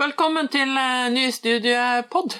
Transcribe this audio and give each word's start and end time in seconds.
Velkommen 0.00 0.46
til 0.48 0.70
eh, 0.80 1.10
ny 1.12 1.26
studiepod. 1.28 2.32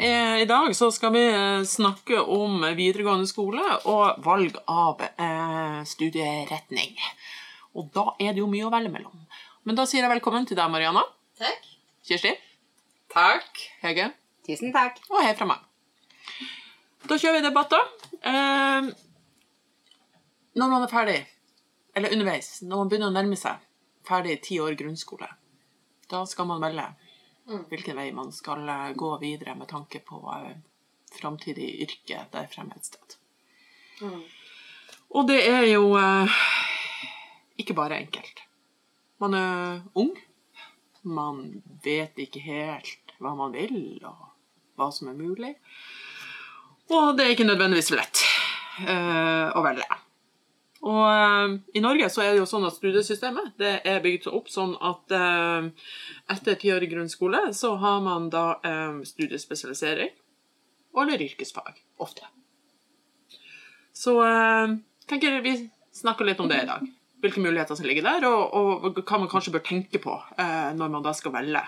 Eh, 0.00 0.36
I 0.40 0.46
dag 0.48 0.70
så 0.72 0.88
skal 0.94 1.12
vi 1.12 1.24
eh, 1.26 1.66
snakke 1.68 2.22
om 2.22 2.64
videregående 2.78 3.28
skole 3.28 3.60
og 3.92 4.24
valg 4.24 4.56
av 4.64 5.04
studieretning. 5.90 6.96
Og 7.76 7.92
da 7.92 8.06
er 8.16 8.32
det 8.32 8.40
jo 8.40 8.48
mye 8.48 8.70
å 8.70 8.72
velge 8.72 8.94
mellom. 8.94 9.28
Men 9.68 9.76
da 9.76 9.84
sier 9.84 10.06
jeg 10.06 10.14
velkommen 10.14 10.48
til 10.48 10.56
deg, 10.56 10.72
Mariana. 10.72 11.04
Takk. 11.36 11.68
Kirsti. 12.08 12.32
Takk. 13.12 13.66
Hege. 13.84 14.08
Tusen 14.48 14.72
takk. 14.72 14.96
Og 15.12 15.20
hei 15.20 15.36
fra 15.36 15.50
meg. 15.52 15.60
Da 17.04 17.20
kjører 17.20 17.42
vi 17.42 17.46
debatter. 17.50 17.84
Når 20.54 20.68
man 20.70 20.88
er 20.88 20.88
ferdig, 20.88 21.20
eller 21.94 22.12
underveis, 22.12 22.58
når 22.62 22.82
man 22.82 22.90
begynner 22.90 23.12
å 23.12 23.14
nærme 23.14 23.38
seg 23.38 23.64
ferdig 24.04 24.40
ti 24.44 24.60
år 24.60 24.76
grunnskole, 24.78 25.28
da 26.10 26.24
skal 26.28 26.48
man 26.50 26.62
velge 26.62 26.88
hvilken 27.70 27.98
vei 27.98 28.08
man 28.16 28.30
skal 28.32 28.68
eh, 28.68 28.92
gå 28.96 29.10
videre 29.20 29.54
med 29.58 29.68
tanke 29.68 30.00
på 30.04 30.16
uh, 30.24 30.54
framtidig 31.12 31.66
yrke 31.84 32.22
der 32.32 32.48
fremme 32.52 32.76
et 32.76 32.88
sted. 32.88 33.18
Og 35.14 35.28
det 35.28 35.40
er 35.46 35.66
jo 35.68 35.92
eh, 35.98 36.38
ikke 37.60 37.76
bare 37.76 38.00
enkelt. 38.02 38.42
Man 39.22 39.36
er 39.38 39.82
ung. 39.94 40.14
Man 41.04 41.60
vet 41.84 42.16
ikke 42.18 42.40
helt 42.42 43.12
hva 43.22 43.34
man 43.36 43.52
vil, 43.54 44.00
og 44.08 44.32
hva 44.80 44.88
som 44.92 45.12
er 45.12 45.18
mulig. 45.18 45.52
Og 46.90 47.14
det 47.16 47.26
er 47.26 47.34
ikke 47.34 47.46
nødvendigvis 47.46 47.92
lett 47.94 48.24
eh, 48.82 49.52
å 49.54 49.62
velge. 49.64 50.03
Og 50.84 51.04
uh, 51.08 51.54
i 51.72 51.80
Norge 51.80 52.10
så 52.12 52.22
er 52.24 52.34
det 52.34 52.42
jo 52.42 52.48
sånn 52.48 52.66
at 52.68 52.76
studiesystemet 52.76 53.54
det 53.60 53.78
er 53.88 54.02
bygd 54.04 54.28
opp 54.28 54.50
sånn 54.52 54.74
at 54.84 55.14
uh, 55.16 55.70
etter 56.32 56.58
tiårig 56.60 56.90
grunnskole 56.92 57.46
så 57.56 57.72
har 57.80 58.02
man 58.04 58.28
da 58.32 58.58
eh, 58.64 59.00
studiespesialisering 59.04 60.12
eller 60.94 61.22
yrkesfag, 61.24 61.80
ofte. 62.04 62.28
Så 63.96 64.14
uh, 64.22 64.76
tenker 65.10 65.40
vi 65.44 65.56
snakker 65.94 66.28
litt 66.28 66.42
om 66.42 66.48
det 66.50 66.60
i 66.62 66.68
dag. 66.68 66.86
Hvilke 67.24 67.42
muligheter 67.42 67.76
som 67.78 67.88
ligger 67.88 68.04
der, 68.06 68.26
og, 68.28 68.54
og 68.54 69.00
hva 69.00 69.18
man 69.18 69.30
kanskje 69.32 69.54
bør 69.56 69.64
tenke 69.64 69.98
på 70.02 70.14
eh, 70.36 70.70
når 70.76 70.92
man 70.92 71.04
da 71.06 71.14
skal 71.16 71.32
velge 71.34 71.62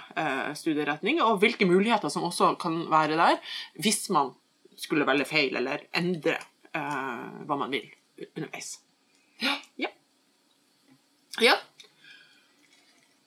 studieretning, 0.58 1.22
og 1.24 1.40
hvilke 1.40 1.68
muligheter 1.68 2.12
som 2.12 2.26
også 2.28 2.52
kan 2.60 2.82
være 2.92 3.16
der 3.16 3.40
hvis 3.80 4.10
man 4.12 4.34
skulle 4.76 5.08
velge 5.08 5.28
feil 5.30 5.56
eller 5.56 5.88
endre 5.96 6.36
hva 6.76 7.56
man 7.56 7.72
vil 7.72 7.88
underveis. 8.34 8.76
Ja. 9.42 9.88
ja. 11.40 11.56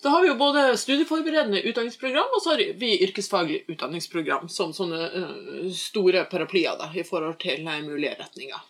Da 0.02 0.10
har 0.10 0.22
vi 0.24 0.32
jo 0.32 0.36
både 0.40 0.78
studieforberedende 0.80 1.62
utdanningsprogram 1.62 2.36
og 2.36 2.44
så 2.44 2.54
har 2.56 2.64
vi 2.80 2.96
yrkesfaglig 3.04 3.66
utdanningsprogram 3.68 4.48
som 4.50 4.72
sånne 4.74 5.06
eh, 5.10 5.72
store 5.76 6.24
paraplyer 6.32 6.80
da, 6.80 6.88
i 6.96 7.04
forhold 7.04 7.36
til 7.44 7.68
eh, 7.68 7.82
mulige 7.84 8.16
retninger. 8.20 8.62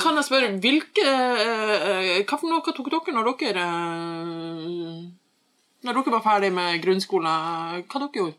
Kan 0.00 0.18
jeg 0.18 0.26
spørre, 0.26 0.50
hvilke 0.60 1.04
eh, 1.08 2.24
Hva 2.28 2.36
for 2.36 2.50
noe 2.52 2.74
tok 2.76 2.90
dere 2.92 3.14
når 3.16 3.30
dere 3.40 3.62
eh, 3.64 4.98
Når 5.84 5.96
dere 5.98 6.12
var 6.12 6.24
ferdig 6.24 6.50
med 6.54 6.82
grunnskolen? 6.84 7.86
Hva 7.88 8.02
dere 8.02 8.20
gjorde 8.20 8.36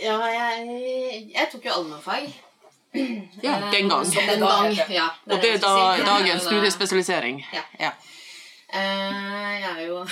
Ja, 0.00 0.14
jeg, 0.30 1.26
jeg 1.34 1.50
tok 1.52 1.66
jo 1.66 1.74
allmennfag. 1.74 2.30
Ja, 3.42 3.70
den 3.72 3.88
gang. 3.88 4.04
Den 4.12 4.40
gang, 4.40 4.74
ja. 4.90 5.08
Og 5.30 5.42
det 5.42 5.50
er 5.54 5.58
da 5.62 5.74
dagens 6.06 6.42
studiespesialisering. 6.42 7.46
Ja. 7.54 7.62
ja. 7.80 7.90
Eh, 8.74 9.60
Jeg 9.60 9.70
er 9.76 9.86
jo 9.86 10.06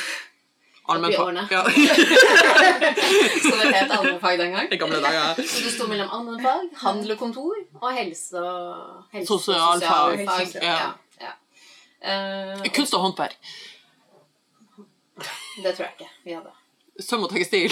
Allmennfag. 0.88 1.34
Ja. 1.50 1.62
Som 3.42 3.58
det 3.60 3.72
het 3.74 3.90
allmennfag 3.90 4.38
den 4.38 4.52
gang. 4.52 4.72
I 4.72 4.76
gamle 4.80 5.00
dager. 5.04 5.34
Så 5.42 5.64
du 5.64 5.70
sto 5.70 5.86
mellom 5.90 6.08
allmennfag, 6.10 6.68
handel 6.84 7.12
og 7.12 7.18
kontor 7.20 7.58
og 7.82 7.90
helse 7.92 8.40
og 8.40 9.02
helse 9.12 9.26
Sosialfag. 9.28 10.24
Ja. 10.62 10.94
Eh, 12.00 12.62
Kunst 12.74 12.94
og 12.94 13.00
håndverk. 13.04 13.36
det 15.62 15.74
tror 15.74 15.84
jeg 15.84 15.92
ikke 15.98 16.10
vi 16.24 16.32
hadde. 16.38 16.54
Søm 16.98 17.22
og 17.24 17.30
tekstil. 17.30 17.70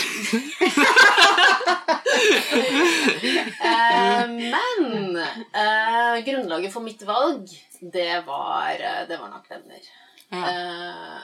Eh, 3.61 4.29
men 4.29 5.17
eh, 5.17 6.25
grunnlaget 6.27 6.73
for 6.73 6.85
mitt 6.85 7.03
valg, 7.07 7.51
det 7.81 8.23
var, 8.27 8.71
eh, 8.81 9.03
det 9.09 9.19
var 9.21 9.29
nok 9.33 9.49
venner. 9.51 9.89
Ja. 10.31 10.45
Eh, 10.51 11.21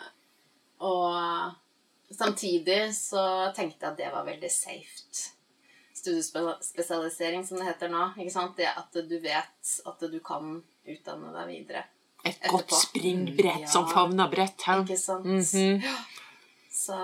og 0.83 2.15
samtidig 2.17 2.91
så 2.97 3.25
tenkte 3.57 3.87
jeg 3.87 3.93
at 3.93 3.99
det 4.03 4.11
var 4.15 4.27
veldig 4.27 4.51
safe. 4.53 5.31
Studiespesialisering, 6.03 7.45
som 7.47 7.61
det 7.61 7.69
heter 7.71 7.89
nå. 7.93 8.09
Ikke 8.19 8.35
sant? 8.35 8.57
Det 8.59 8.67
at 8.67 8.97
du 9.09 9.17
vet 9.23 9.75
at 9.87 10.01
du 10.11 10.19
kan 10.25 10.57
utdanne 10.89 11.31
deg 11.37 11.53
videre. 11.53 11.85
Et 12.25 12.35
Etterpå. 12.37 12.57
godt 12.59 12.75
springbrett 12.79 13.65
Ja. 13.65 13.71
som 13.71 13.87
favner 13.91 14.29
bredt. 14.31 14.62
Ikke 14.83 14.99
sant? 14.99 15.25
Mhm. 15.27 15.83
Så, 16.82 16.98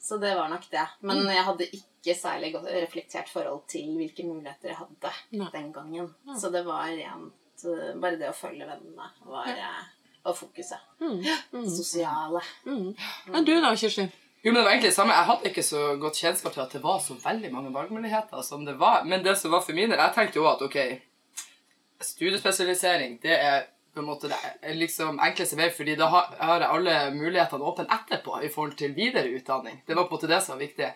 så 0.00 0.18
det 0.22 0.34
var 0.38 0.48
nok 0.48 0.70
det. 0.70 0.84
Men 1.00 1.20
jeg 1.28 1.44
hadde 1.44 1.66
ikke 1.78 2.14
særlig 2.16 2.52
godt 2.54 2.70
reflektert 2.72 3.28
forhold 3.32 3.66
til 3.68 3.90
hvilke 3.98 4.24
muligheter 4.26 4.72
jeg 4.72 4.78
hadde 4.78 5.12
Nei. 5.36 5.50
den 5.52 5.72
gangen. 5.74 6.08
Så 6.40 6.52
det 6.54 6.64
var 6.66 6.88
rent 6.88 7.66
eh, 7.68 7.92
Bare 8.00 8.20
det 8.20 8.30
å 8.30 8.36
følge 8.36 8.68
vennene 8.68 9.10
var, 9.28 9.50
eh, 9.52 9.82
var 10.24 10.38
fokuset. 10.38 10.80
Sosiale. 11.52 12.42
Mm. 12.64 12.94
Men 13.34 13.48
du 13.48 13.54
da, 13.60 13.74
Kirsti? 13.76 14.08
Jo, 14.42 14.52
men 14.52 14.60
det 14.60 14.64
var 14.64 14.72
egentlig 14.72 14.92
det 14.92 14.96
samme. 14.96 15.16
Jeg 15.18 15.28
hadde 15.32 15.50
ikke 15.50 15.66
så 15.66 15.80
godt 16.00 16.20
kjennskap 16.22 16.54
til 16.54 16.62
at 16.62 16.76
det 16.76 16.82
var 16.84 17.00
så 17.02 17.16
veldig 17.18 17.50
mange 17.52 17.72
valgmuligheter 17.74 18.44
som 18.46 18.62
det 18.64 18.78
var. 18.78 19.02
Men 19.04 19.24
det 19.24 19.34
som 19.40 19.52
var 19.52 19.64
for 19.66 19.76
min 19.76 19.90
del, 19.90 19.98
jeg 19.98 20.14
tenkte 20.14 20.38
jo 20.38 20.46
at 20.48 20.62
ok, 20.62 20.78
studiespesialisering, 22.06 23.18
det 23.22 23.34
er 23.34 23.66
på 23.98 24.02
en 24.04 24.06
måte 24.06 24.28
det 24.30 24.74
liksom 24.78 25.16
enkleste 25.18 25.56
vei, 25.58 25.72
fordi 25.74 25.96
da 25.98 26.06
har 26.12 26.60
jeg 26.62 26.68
alle 26.68 26.98
mulighetene 27.16 27.66
åpne 27.66 27.88
etterpå 27.96 28.36
i 28.46 28.50
forhold 28.52 28.76
til 28.78 28.94
videre 28.94 29.32
utdanning. 29.34 29.80
Det 29.86 29.96
var 29.98 30.06
på 30.06 30.14
en 30.14 30.20
måte 30.20 30.30
det 30.30 30.38
som 30.44 30.54
var 30.54 30.62
viktig. 30.62 30.92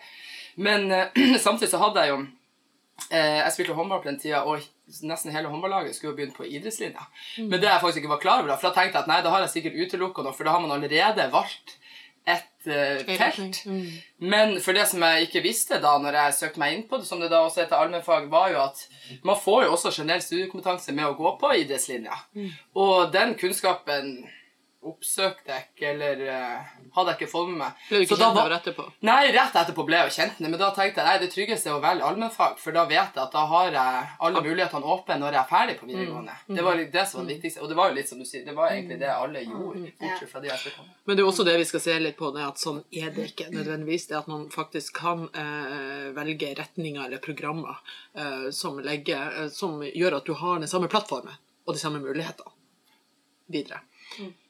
Men 0.55 0.87
uh, 0.91 1.03
samtidig 1.45 1.73
så 1.73 1.81
hadde 1.81 2.05
jeg 2.05 2.13
jo 2.13 2.21
uh, 2.21 3.39
Jeg 3.41 3.51
spilte 3.55 3.75
håndball 3.75 3.99
på 4.05 4.11
den 4.11 4.21
tida, 4.23 4.45
og 4.47 4.63
nesten 5.03 5.35
hele 5.35 5.51
håndballaget 5.51 5.97
skulle 5.97 6.13
jo 6.13 6.19
begynne 6.21 6.37
på 6.37 6.47
idrettslinja. 6.47 7.03
Men 7.41 7.57
det 7.57 7.67
jeg 7.67 7.83
faktisk 7.83 8.03
ikke 8.03 8.13
var 8.13 8.23
klar 8.23 8.39
over, 8.39 8.53
da, 8.53 8.59
for 8.61 8.69
da 8.69 8.77
tenkte 8.77 9.01
jeg 9.01 9.03
at 9.03 9.11
nei, 9.11 9.19
da 9.25 9.35
har 9.35 9.43
jeg 9.43 9.55
sikkert 9.57 9.79
utelukka 9.83 10.23
noe, 10.23 10.35
for 10.37 10.47
da 10.47 10.55
har 10.55 10.63
man 10.63 10.75
allerede 10.77 11.27
valgt 11.33 11.75
et 12.29 12.67
uh, 12.67 13.17
felt. 13.17 13.65
Mm. 13.65 13.87
Men 14.23 14.53
for 14.63 14.75
det 14.75 14.85
som 14.87 15.03
jeg 15.03 15.27
ikke 15.27 15.43
visste 15.43 15.81
da 15.83 15.97
når 15.99 16.19
jeg 16.19 16.37
søkte 16.37 16.61
meg 16.61 16.77
inn 16.77 16.85
på 16.87 17.01
det, 17.01 17.07
som 17.07 17.19
det 17.23 17.31
da 17.33 17.41
også 17.43 17.63
heter 17.65 17.79
allmennfag, 17.79 18.29
var 18.31 18.53
jo 18.53 18.61
at 18.63 18.85
man 19.27 19.39
får 19.39 19.65
jo 19.65 19.73
også 19.75 19.91
generell 19.97 20.23
studiekompetanse 20.23 20.95
med 20.95 21.09
å 21.09 21.17
gå 21.19 21.35
på 21.41 21.51
idrettslinja. 21.63 22.15
Og 22.79 23.11
den 23.13 23.35
kunnskapen 23.39 24.15
oppsøkte 24.87 25.51
jeg 25.51 25.67
ikke, 25.67 25.91
eller 25.91 26.23
uh, 26.29 26.73
hadde 26.95 27.13
jeg 27.13 27.19
ikke 27.19 27.31
fått 27.33 27.51
med 27.51 27.59
meg. 27.65 27.83
Ble 27.89 28.01
du 28.01 28.07
ikke 28.07 28.19
kjent 28.19 28.39
over 28.41 28.57
etterpå? 28.57 28.87
Nei, 29.09 29.21
rett 29.35 29.59
etterpå 29.63 29.87
ble 29.87 29.99
jeg 29.99 30.11
jo 30.11 30.17
kjent 30.21 30.41
med 30.43 30.53
men 30.53 30.61
da 30.61 30.69
tenkte 30.69 31.01
jeg 31.01 31.09
nei, 31.09 31.21
det 31.23 31.29
tryggeste 31.33 31.71
er 31.71 31.77
å 31.79 31.81
velge 31.81 32.05
allmennfag, 32.05 32.59
for 32.61 32.75
da 32.75 32.83
vet 32.85 33.15
jeg 33.15 33.21
at 33.23 33.33
da 33.33 33.43
har 33.49 33.69
jeg 33.73 34.09
alle 34.27 34.41
mulighetene 34.45 34.91
åpne 34.95 35.15
når 35.17 35.33
jeg 35.33 35.41
er 35.41 35.49
ferdig 35.49 35.75
på 35.79 35.87
videregående. 35.89 36.35
Det 36.45 36.65
var 36.67 36.81
det 36.93 37.05
som 37.09 37.19
var 37.19 37.25
det 37.25 37.37
viktigste, 37.39 37.63
og 37.63 37.71
det 37.71 37.77
var 37.79 37.89
jo 37.89 37.97
litt 37.97 38.11
som 38.11 38.21
du 38.21 38.27
sier, 38.29 38.43
det 38.45 38.53
var 38.57 38.69
egentlig 38.75 38.99
det 39.01 39.09
alle 39.09 39.41
gjorde, 39.47 39.81
bortsett 40.03 40.29
fra 40.29 40.43
de 40.43 40.51
jeg 40.51 40.61
snakket. 40.61 40.93
Men 41.07 41.17
det 41.17 41.23
er 41.23 41.25
jo 41.25 41.31
også 41.31 41.47
det 41.47 41.57
vi 41.57 41.67
skal 41.71 41.85
se 41.87 41.97
litt 42.03 42.19
på, 42.19 42.29
det 42.35 42.45
at 42.45 42.61
sånn 42.61 42.83
er 42.93 43.15
det 43.15 43.27
ikke 43.31 43.49
nødvendigvis. 43.55 44.07
Det 44.11 44.19
at 44.19 44.29
man 44.29 44.45
faktisk 44.53 44.99
kan 45.01 45.25
uh, 45.33 46.09
velge 46.13 46.53
retninger 46.59 47.07
eller 47.07 47.23
programmer 47.23 47.81
uh, 48.19 48.51
som, 48.53 48.77
legger, 48.83 49.47
som 49.53 49.81
gjør 49.89 50.19
at 50.19 50.29
du 50.29 50.35
har 50.37 50.61
den 50.61 50.69
samme 50.69 50.91
plattformen 50.91 51.33
og 51.65 51.73
de 51.73 51.81
samme 51.81 52.03
mulighetene 52.03 52.53
videre. 53.53 53.81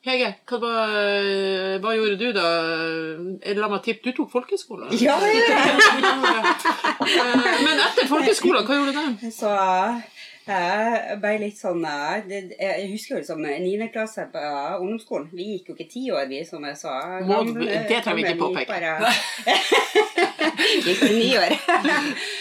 Hege, 0.04 0.30
hva, 0.50 0.58
var- 0.60 1.78
hva 1.80 1.92
gjorde 1.96 2.18
du 2.20 2.34
da? 2.36 2.48
Eh, 3.42 3.54
La 3.56 3.70
meg 3.72 3.84
tippe, 3.86 4.04
du 4.04 4.12
tok 4.18 4.32
folkeskole? 4.34 4.90
Ja, 5.06 5.16
det 5.22 5.30
gjorde 5.32 5.56
jeg. 5.56 5.70
Eh, 7.08 7.64
Men 7.64 7.80
etter 7.86 8.10
folkeskolen, 8.12 8.66
hva 8.68 8.76
gjorde 8.82 8.92
du 8.92 9.00
da? 9.00 9.32
Så 9.32 9.54
jeg 10.44 11.20
ble 11.24 11.32
litt 11.40 11.56
sånn 11.56 11.86
eh, 11.88 12.50
Jeg 12.60 12.90
husker 12.92 13.16
jo 13.16 13.22
liksom 13.22 13.46
9. 13.48 13.88
klasse 13.94 14.26
på 14.34 14.42
ungdomsskolen. 14.82 15.30
Vi 15.32 15.46
gikk 15.54 15.72
jo 15.72 15.78
ikke 15.78 15.90
ti 15.94 16.04
år, 16.12 16.28
vi, 16.28 16.44
som 16.50 16.66
jeg 16.68 16.76
sa. 16.84 16.98
Må- 17.24 17.46
det 17.56 17.88
trenger 18.04 18.20
vi 18.20 18.28
ikke 18.28 18.42
påpeke. 18.44 18.76
gikk 20.86 21.00
på 21.04 21.10
nyåret. 21.14 21.60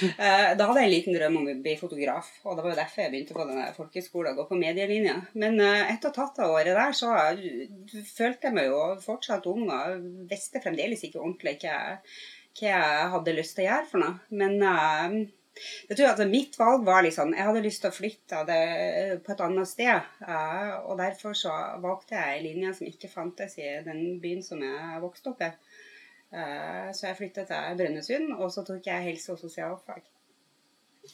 Eh, 0.02 0.48
Da 0.58 0.66
hadde 0.66 0.80
jeg 0.82 0.88
en 0.88 0.92
liten 0.92 1.14
drøm 1.14 1.36
om 1.38 1.48
å 1.50 1.54
bli 1.62 1.74
fotograf, 1.78 2.28
og 2.44 2.56
det 2.58 2.64
var 2.64 2.72
jo 2.72 2.78
derfor 2.80 3.02
jeg 3.04 3.12
begynte 3.12 3.36
på 3.36 3.44
denne 3.46 3.66
folkeskolen, 3.76 4.32
å 4.34 4.38
gå 4.40 4.46
på 4.48 4.58
medielinja. 4.58 5.14
Men 5.38 5.60
eh, 5.62 5.92
etter 5.94 6.10
tatt 6.14 6.38
det 6.40 6.48
året 6.50 6.74
der, 6.74 6.96
så 6.96 7.12
følte 8.16 8.48
jeg 8.48 8.56
meg 8.56 8.66
jo 8.70 8.80
fortsatt 9.04 9.46
ung, 9.50 9.68
og 9.70 10.26
visste 10.30 10.62
fremdeles 10.64 11.04
ikke 11.06 11.20
ordentlig 11.22 11.54
hva 11.62 11.68
jeg, 11.76 12.00
hva 12.58 12.72
jeg 12.72 13.12
hadde 13.14 13.36
lyst 13.38 13.56
til 13.56 13.64
å 13.64 13.68
gjøre 13.70 13.88
for 13.92 14.02
noe. 14.02 14.18
Men 14.42 14.58
eh, 14.72 15.16
Jeg 15.90 15.98
tror 15.98 16.10
at 16.14 16.22
Mitt 16.32 16.54
valg 16.56 16.86
var 16.86 17.02
liksom 17.04 17.34
Jeg 17.36 17.44
hadde 17.44 17.60
lyst 17.64 17.82
til 17.84 17.90
å 17.90 17.94
flytte 17.94 18.38
på 18.46 19.32
et 19.34 19.42
annet 19.44 19.68
sted. 19.68 20.06
og 20.88 20.94
derfor 20.98 21.36
så 21.36 21.52
valgte 21.82 22.16
jeg 22.16 22.42
linje 22.46 22.72
som 22.78 22.88
ikke 22.88 23.10
fantes 23.12 23.58
i 23.60 23.66
den 23.84 24.16
byen 24.22 24.40
som 24.42 24.62
jeg 24.64 25.02
vokste 25.04 25.34
opp 25.34 25.44
i. 25.44 25.50
Eh, 26.32 26.88
så 26.96 27.06
jeg 27.06 27.18
flyttet 27.18 27.50
til 27.50 27.78
Brønnøysund, 27.78 28.34
og 28.38 28.52
så 28.52 28.64
tok 28.64 28.86
jeg 28.86 29.04
helse- 29.10 29.32
og 29.32 29.38
sosialfag. 29.38 30.02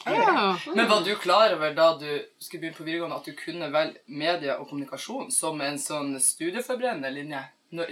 Ja. 0.05 0.57
Men 0.75 0.89
var 0.89 1.05
du 1.05 1.15
klar 1.17 1.55
over 1.55 1.73
da 1.75 1.93
du 1.99 2.11
skulle 2.39 2.61
begynne 2.61 2.77
på 2.77 2.85
videregående 2.85 3.17
at 3.17 3.25
du 3.25 3.33
kunne 3.33 3.71
velge 3.73 4.03
media 4.07 4.59
og 4.61 4.69
kommunikasjon 4.69 5.31
som 5.33 5.61
en 5.65 5.79
sånn 5.81 6.19
studieforberedende 6.21 7.11
linje? 7.11 7.41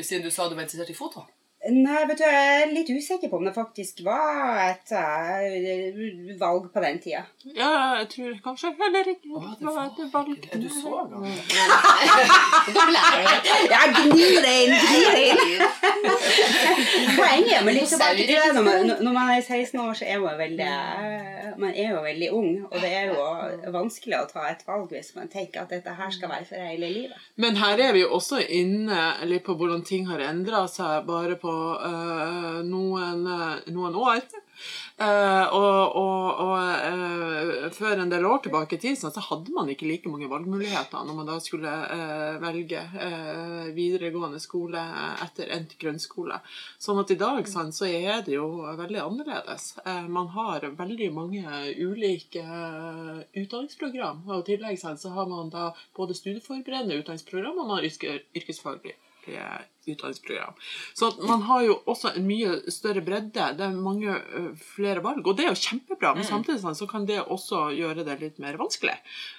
Siden 0.02 0.26
du 0.26 0.30
sa 0.30 0.48
du 0.48 0.54
var 0.54 0.66
interessert 0.66 0.92
i 0.92 0.98
foto? 0.98 1.24
Nei, 1.72 2.02
vet 2.06 2.20
du, 2.20 2.24
jeg 2.24 2.60
er 2.62 2.70
litt 2.70 2.90
usikker 2.94 3.30
på 3.30 3.38
om 3.40 3.46
det 3.46 3.52
faktisk 3.56 4.02
var 4.06 4.58
et 4.68 4.92
uh, 4.94 6.36
valg 6.38 6.68
på 6.70 6.82
den 6.84 7.00
tida. 7.02 7.24
ja, 7.56 7.70
jeg 8.00 8.08
tror 8.12 8.36
kanskje 8.44 8.70
heller 8.78 9.08
ikke. 9.10 9.30
Åh, 9.34 9.48
det 9.58 9.66
var 9.66 9.88
et 9.88 10.12
valg. 10.12 10.46
Er 10.52 10.62
du 10.62 10.68
så 10.70 11.00
gammel? 11.10 11.32
Er. 12.96 13.26
Jeg 13.72 13.86
gnir 13.96 14.38
det 14.44 14.54
inn! 14.62 14.74
Gnir 14.86 15.08
det 15.16 15.24
inn! 15.32 15.40
Poenget 17.16 17.64
med 17.66 17.78
litt 17.78 17.90
tilbake 17.90 18.22
til 18.22 18.36
det, 18.36 18.52
når 18.54 18.66
man, 18.68 18.92
når 19.08 19.12
man 19.18 19.32
er 19.34 19.42
16 19.42 19.80
år, 19.80 19.92
så 19.98 20.06
er 20.06 20.22
man 20.22 20.38
veldig 20.38 20.70
Man 21.56 21.72
er 21.72 21.94
jo 21.94 22.02
veldig 22.04 22.30
ung, 22.36 22.50
og 22.70 22.78
det 22.82 22.90
er 22.92 23.10
jo 23.10 23.72
vanskelig 23.74 24.18
å 24.20 24.26
ta 24.30 24.46
et 24.50 24.62
valg 24.68 24.90
hvis 24.92 25.14
man 25.16 25.30
tenker 25.32 25.64
at 25.64 25.72
dette 25.72 25.94
her 25.98 26.10
skal 26.12 26.30
være 26.30 26.48
for 26.48 26.68
hele 26.70 26.90
livet. 26.92 27.28
Men 27.40 27.56
her 27.58 27.80
er 27.80 27.94
vi 27.96 28.04
jo 28.04 28.12
også 28.18 28.42
inne 28.44 29.08
litt 29.26 29.46
på 29.46 29.56
hvordan 29.56 29.82
ting 29.86 30.06
har 30.10 30.22
endra 30.28 30.66
seg 30.70 31.06
bare 31.08 31.38
på 31.40 31.55
øh, 31.90 32.60
noen, 32.68 33.26
øh, 33.26 33.72
noen 33.74 33.94
år. 33.94 34.26
Uh, 34.96 35.44
og 35.52 35.96
og, 36.00 36.38
og 36.40 36.54
eh, 36.88 37.66
før 37.76 38.00
en 38.02 38.10
del 38.10 38.24
år 38.28 38.40
tilbake 38.44 38.76
i 38.76 38.80
tid 38.80 38.98
så 38.98 39.10
hadde 39.28 39.52
man 39.54 39.68
ikke 39.72 39.88
like 39.88 40.10
mange 40.10 40.28
valgmuligheter 40.30 41.04
når 41.06 41.18
man 41.18 41.28
da 41.28 41.36
skulle 41.42 41.72
eh, 41.94 42.38
velge 42.42 42.80
eh, 42.80 43.68
videregående 43.76 44.40
skole 44.42 44.82
etter 45.24 45.52
endt 45.56 45.76
grunnskole. 45.80 46.40
Sånn 46.82 47.00
at 47.02 47.12
i 47.12 47.18
dag 47.20 47.48
sånn, 47.50 47.72
så 47.76 47.88
er 47.88 48.24
det 48.26 48.36
jo 48.36 48.48
veldig 48.80 49.02
annerledes. 49.04 49.70
Eh, 49.84 50.04
man 50.18 50.30
har 50.36 50.68
veldig 50.78 51.10
mange 51.16 51.44
ulike 51.76 52.44
eh, 52.44 53.24
utdanningsprogram. 53.42 54.24
Og 54.28 54.42
i 54.42 54.52
tillegg 54.52 54.80
sånn, 54.82 55.00
så 55.00 55.14
har 55.16 55.28
man 55.30 55.52
da 55.54 55.70
både 55.96 56.16
studieforberedende 56.18 57.00
utdanningsprogram 57.02 57.56
og 57.56 57.66
man 57.66 57.78
har 57.78 57.88
yrke, 57.88 58.96
yrkesfaglige 59.26 59.64
utdanningsprogram. 59.86 60.54
Så 60.94 61.12
man 61.28 61.42
har 61.42 61.62
jo 61.62 61.76
også 61.86 62.10
en 62.16 62.26
mye 62.26 62.56
større 62.74 63.00
bredde. 63.06 63.44
Det 63.56 63.62
er 63.66 63.70
mange 63.78 64.16
flere 64.58 65.02
valg. 65.04 65.26
Og 65.26 65.36
det 65.38 65.44
er 65.46 65.52
jo 65.52 65.60
kjempebra, 65.62 66.14
men 66.14 66.24
samtidig 66.26 66.58
sånn, 66.64 66.74
så 66.74 66.88
kan 66.90 67.06
det 67.06 67.20
også 67.22 67.68
gjøre 67.76 68.04
det 68.04 68.16
litt 68.20 68.38
mer 68.42 68.58
vanskelig. 68.58 68.96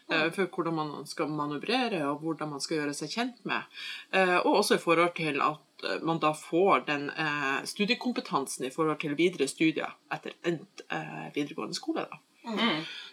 eh, 0.10 0.30
For 0.32 0.48
hvordan 0.48 0.74
man 0.76 1.06
skal 1.06 1.28
manøvrere, 1.28 2.00
og 2.12 2.22
hvordan 2.24 2.50
man 2.50 2.62
skal 2.62 2.78
gjøre 2.78 2.94
seg 2.96 3.10
kjent 3.10 3.44
med. 3.46 3.62
Eh, 4.14 4.38
Og 4.38 4.56
også 4.64 4.76
i 4.76 4.84
forhold 4.86 5.16
til 5.16 5.42
at 5.42 5.84
eh, 5.84 6.00
man 6.04 6.20
da 6.20 6.32
får 6.32 6.86
den 6.88 7.10
eh, 7.10 7.64
studiekompetansen 7.66 8.66
i 8.66 8.70
forhold 8.72 9.00
til 9.00 9.16
videre 9.16 9.48
studier 9.48 9.92
etter 10.12 10.32
endt 10.46 10.82
eh, 10.90 11.28
videregående 11.36 11.76
skole. 11.76 12.08
da. 12.10 12.18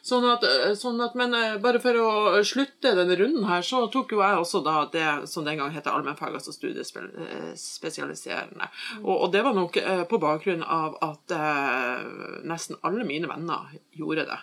Sånn 0.05 0.21
at, 0.29 0.43
sånn 0.77 1.01
at, 1.01 1.15
men 1.17 1.33
eh, 1.33 1.57
bare 1.65 1.81
for 1.81 1.97
å 1.97 2.37
slutte 2.45 2.93
denne 2.93 3.17
runden 3.17 3.49
her, 3.49 3.65
så 3.65 3.89
tok 3.89 4.13
jo 4.13 4.21
jeg 4.21 4.37
også 4.37 4.61
da 4.67 4.85
det 4.93 5.25
som 5.33 5.47
den 5.47 5.57
gang 5.57 5.73
het 5.73 5.87
allmennfag, 5.89 6.35
altså 6.37 6.53
studiespesialiserende. 6.53 8.69
Og, 9.01 9.15
og 9.15 9.33
det 9.33 9.41
var 9.47 9.55
nok 9.57 9.77
eh, 9.81 10.05
på 10.11 10.19
bakgrunn 10.21 10.61
av 10.61 11.01
at 11.07 11.25
eh, 11.33 12.05
nesten 12.45 12.77
alle 12.85 13.01
mine 13.09 13.25
venner 13.33 13.73
gjorde 13.97 14.29
det. 14.29 14.41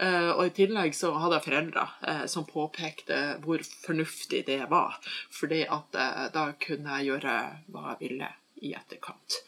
Eh, 0.00 0.32
og 0.32 0.46
i 0.46 0.56
tillegg 0.62 0.96
så 0.96 1.12
hadde 1.18 1.36
jeg 1.38 1.46
foreldre 1.50 1.84
eh, 2.08 2.24
som 2.32 2.48
påpekte 2.48 3.36
hvor 3.44 3.60
fornuftig 3.84 4.48
det 4.48 4.64
var, 4.72 4.96
fordi 5.28 5.68
at 5.68 5.92
eh, 5.92 6.32
da 6.32 6.56
kunne 6.56 6.88
jeg 6.96 7.12
gjøre 7.12 7.36
hva 7.68 7.92
jeg 7.92 8.00
ville 8.06 8.32
i 8.62 8.70
etterkant. 8.78 9.42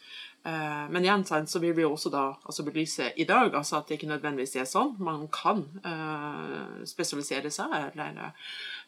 Eh, 0.45 0.89
Men 0.89 1.03
igjen 1.03 1.47
så 1.47 1.59
vil 1.59 1.73
vi 1.73 1.85
også 1.85 2.11
da 2.13 2.25
altså 2.45 2.63
belyse 2.63 3.07
i 3.17 3.25
dag 3.25 3.55
altså 3.55 3.79
at 3.79 3.87
det 3.87 3.97
ikke 3.97 4.11
nødvendigvis 4.11 4.55
er 4.61 4.67
sånn. 4.69 4.91
Man 5.01 5.25
kan 5.33 5.63
uh, 5.81 6.83
spesialisere 6.85 7.49
seg, 7.53 7.73
eller, 7.87 8.35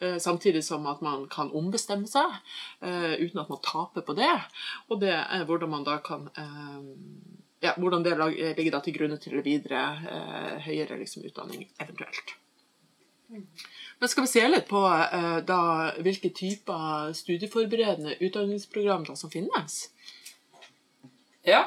uh, 0.04 0.20
samtidig 0.22 0.62
som 0.66 0.86
at 0.92 1.02
man 1.02 1.26
kan 1.34 1.50
ombestemme 1.50 2.06
seg 2.10 2.30
uh, 2.86 3.16
uten 3.18 3.42
at 3.42 3.50
man 3.50 3.64
taper 3.66 4.06
på 4.06 4.14
det. 4.20 4.36
Og 4.92 5.02
det 5.02 5.16
er 5.18 5.48
hvordan 5.50 5.74
man 5.74 5.88
da 5.88 5.98
kan 6.06 6.30
ja, 7.64 7.74
hvordan 7.74 8.06
det 8.06 8.14
ligger 8.20 8.76
da 8.76 8.84
til 8.86 8.94
grunne 8.94 9.18
til 9.18 9.42
videre 9.42 9.82
høyere 10.62 11.00
liksom, 11.00 11.26
utdanning 11.26 11.66
eventuelt. 11.82 12.36
Men 13.28 14.12
skal 14.12 14.28
vi 14.28 14.30
se 14.30 14.44
litt 14.46 14.70
på 14.70 14.84
da, 15.50 15.62
hvilke 16.06 16.30
typer 16.38 17.16
studieforberedende 17.18 18.20
utdanningsprogram 18.22 19.10
da, 19.10 19.18
som 19.18 19.34
finnes? 19.34 19.88
Ja. 21.48 21.64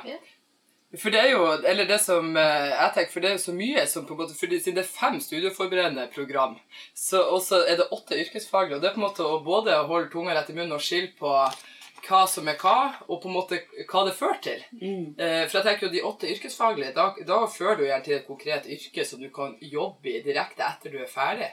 For 0.99 1.15
det 1.15 1.21
er 1.23 1.29
jo 1.31 1.45
Eller 1.71 1.87
det 1.87 2.01
som 2.03 2.37
eh, 2.37 2.71
jeg 2.71 2.93
tenker, 2.95 3.13
for 3.13 3.23
det 3.23 3.31
er 3.31 3.37
jo 3.37 3.45
så 3.45 3.55
mye 3.55 3.87
som 3.87 4.07
på 4.07 4.17
en 4.17 4.23
måte 4.25 4.39
fordi 4.39 4.59
Siden 4.59 4.81
det 4.81 4.87
er 4.87 4.93
fem 4.93 5.21
studieforberedende 5.23 6.09
program, 6.15 6.57
så 6.95 7.23
er 7.63 7.77
det 7.79 7.91
åtte 7.95 8.19
yrkesfaglige. 8.19 8.77
Og 8.77 8.83
det 8.83 8.91
er 8.91 8.97
på 8.97 9.03
en 9.03 9.07
måte 9.07 9.27
å 9.27 9.43
både 9.45 9.77
holde 9.87 10.11
tunga 10.13 10.35
rett 10.35 10.51
i 10.51 10.57
munnen 10.57 10.75
og 10.77 10.83
skille 10.85 11.13
på 11.19 11.31
hva 12.01 12.21
som 12.29 12.49
er 12.49 12.57
hva, 12.59 12.95
og 13.07 13.21
på 13.21 13.29
en 13.29 13.35
måte 13.37 13.59
hva 13.91 14.03
det 14.07 14.15
fører 14.17 14.39
til. 14.43 14.63
Mm. 14.81 15.15
for 15.21 15.59
jeg 15.59 15.67
tenker 15.67 15.87
jo 15.87 15.93
de 15.93 16.03
åtte 16.09 16.31
yrkesfaglige, 16.33 16.95
da, 16.97 17.11
da 17.29 17.41
fører 17.53 17.77
du 17.77 17.85
gjerne 17.85 18.07
til 18.07 18.17
et 18.17 18.27
konkret 18.27 18.69
yrke 18.73 19.05
som 19.05 19.21
du 19.21 19.29
kan 19.35 19.53
jobbe 19.61 20.15
i 20.15 20.23
direkte 20.25 20.65
etter 20.65 20.95
du 20.95 20.99
er 20.99 21.11
ferdig. 21.11 21.51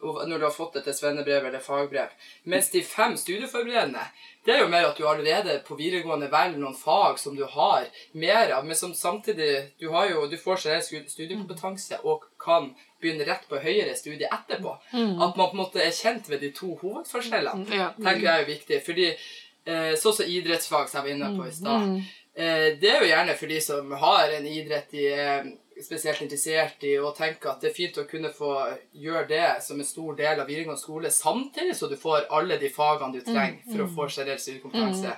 Når 0.00 0.38
du 0.38 0.46
har 0.46 0.54
fått 0.56 0.80
et 0.80 0.88
svennebrev 0.96 1.50
eller 1.50 1.60
fagbrev. 1.60 2.14
Mens 2.48 2.70
de 2.72 2.80
fem 2.80 3.18
studieforberedende, 3.20 4.06
det 4.46 4.54
er 4.54 4.60
jo 4.62 4.68
mer 4.72 4.86
at 4.88 4.96
du 4.96 5.04
allerede 5.08 5.58
på 5.66 5.76
videregående 5.76 6.30
velger 6.32 6.58
noen 6.58 6.74
fag 6.74 7.18
som 7.20 7.34
du 7.36 7.42
har 7.44 7.84
mer 8.14 8.52
av, 8.56 8.64
men 8.64 8.74
som 8.76 8.94
samtidig 8.94 9.72
Du, 9.80 9.90
har 9.92 10.08
jo, 10.10 10.26
du 10.30 10.36
får 10.40 10.56
generell 10.64 11.08
studiekompetanse 11.08 11.98
og 12.04 12.24
kan 12.40 12.70
begynne 13.00 13.26
rett 13.28 13.44
på 13.48 13.60
høyere 13.60 13.94
studie 13.96 14.28
etterpå. 14.32 14.72
At 14.92 15.36
man 15.36 15.50
på 15.50 15.56
en 15.56 15.62
måte 15.62 15.80
er 15.84 15.90
kjent 15.92 16.28
ved 16.28 16.40
de 16.40 16.50
to 16.56 16.74
hovedforskjellene, 16.80 17.66
Ja. 17.74 17.90
tenker 17.96 18.26
jeg 18.26 18.42
er 18.42 18.48
viktig. 18.48 18.80
Fordi 18.84 19.06
eh, 19.10 19.92
sånn 19.96 20.14
som 20.16 20.26
idrettsfag, 20.26 20.88
som 20.88 21.00
jeg 21.00 21.04
var 21.04 21.16
inne 21.16 21.36
på 21.38 21.46
i 21.48 21.52
stad, 21.52 22.02
eh, 22.34 22.68
det 22.80 22.90
er 22.90 23.00
jo 23.04 23.10
gjerne 23.12 23.36
for 23.36 23.46
de 23.46 23.60
som 23.60 23.90
har 23.92 24.28
en 24.38 24.46
idrett 24.46 24.94
i 24.94 25.06
er 25.12 25.52
spesielt 25.84 26.22
interessert 26.24 26.84
i, 26.84 26.94
og 27.00 27.16
tenker 27.16 27.50
at 27.52 27.60
det 27.62 27.70
er 27.70 27.76
fint 27.76 27.98
å 27.98 28.06
kunne 28.08 28.30
få 28.34 28.52
gjøre 28.92 29.26
det 29.28 29.48
som 29.64 29.80
en 29.80 29.86
stor 29.88 30.16
del 30.18 30.40
av 30.40 30.46
videregående 30.48 30.80
skole, 30.80 31.10
samtidig 31.10 31.76
så 31.76 31.88
du 31.90 31.96
får 32.00 32.28
alle 32.30 32.58
de 32.60 32.70
fagene 32.72 33.18
du 33.18 33.20
trenger 33.26 33.60
for 33.66 33.84
å 33.84 33.90
få 33.96 34.08
generell 34.08 34.40
studiekompetanse. 34.40 35.16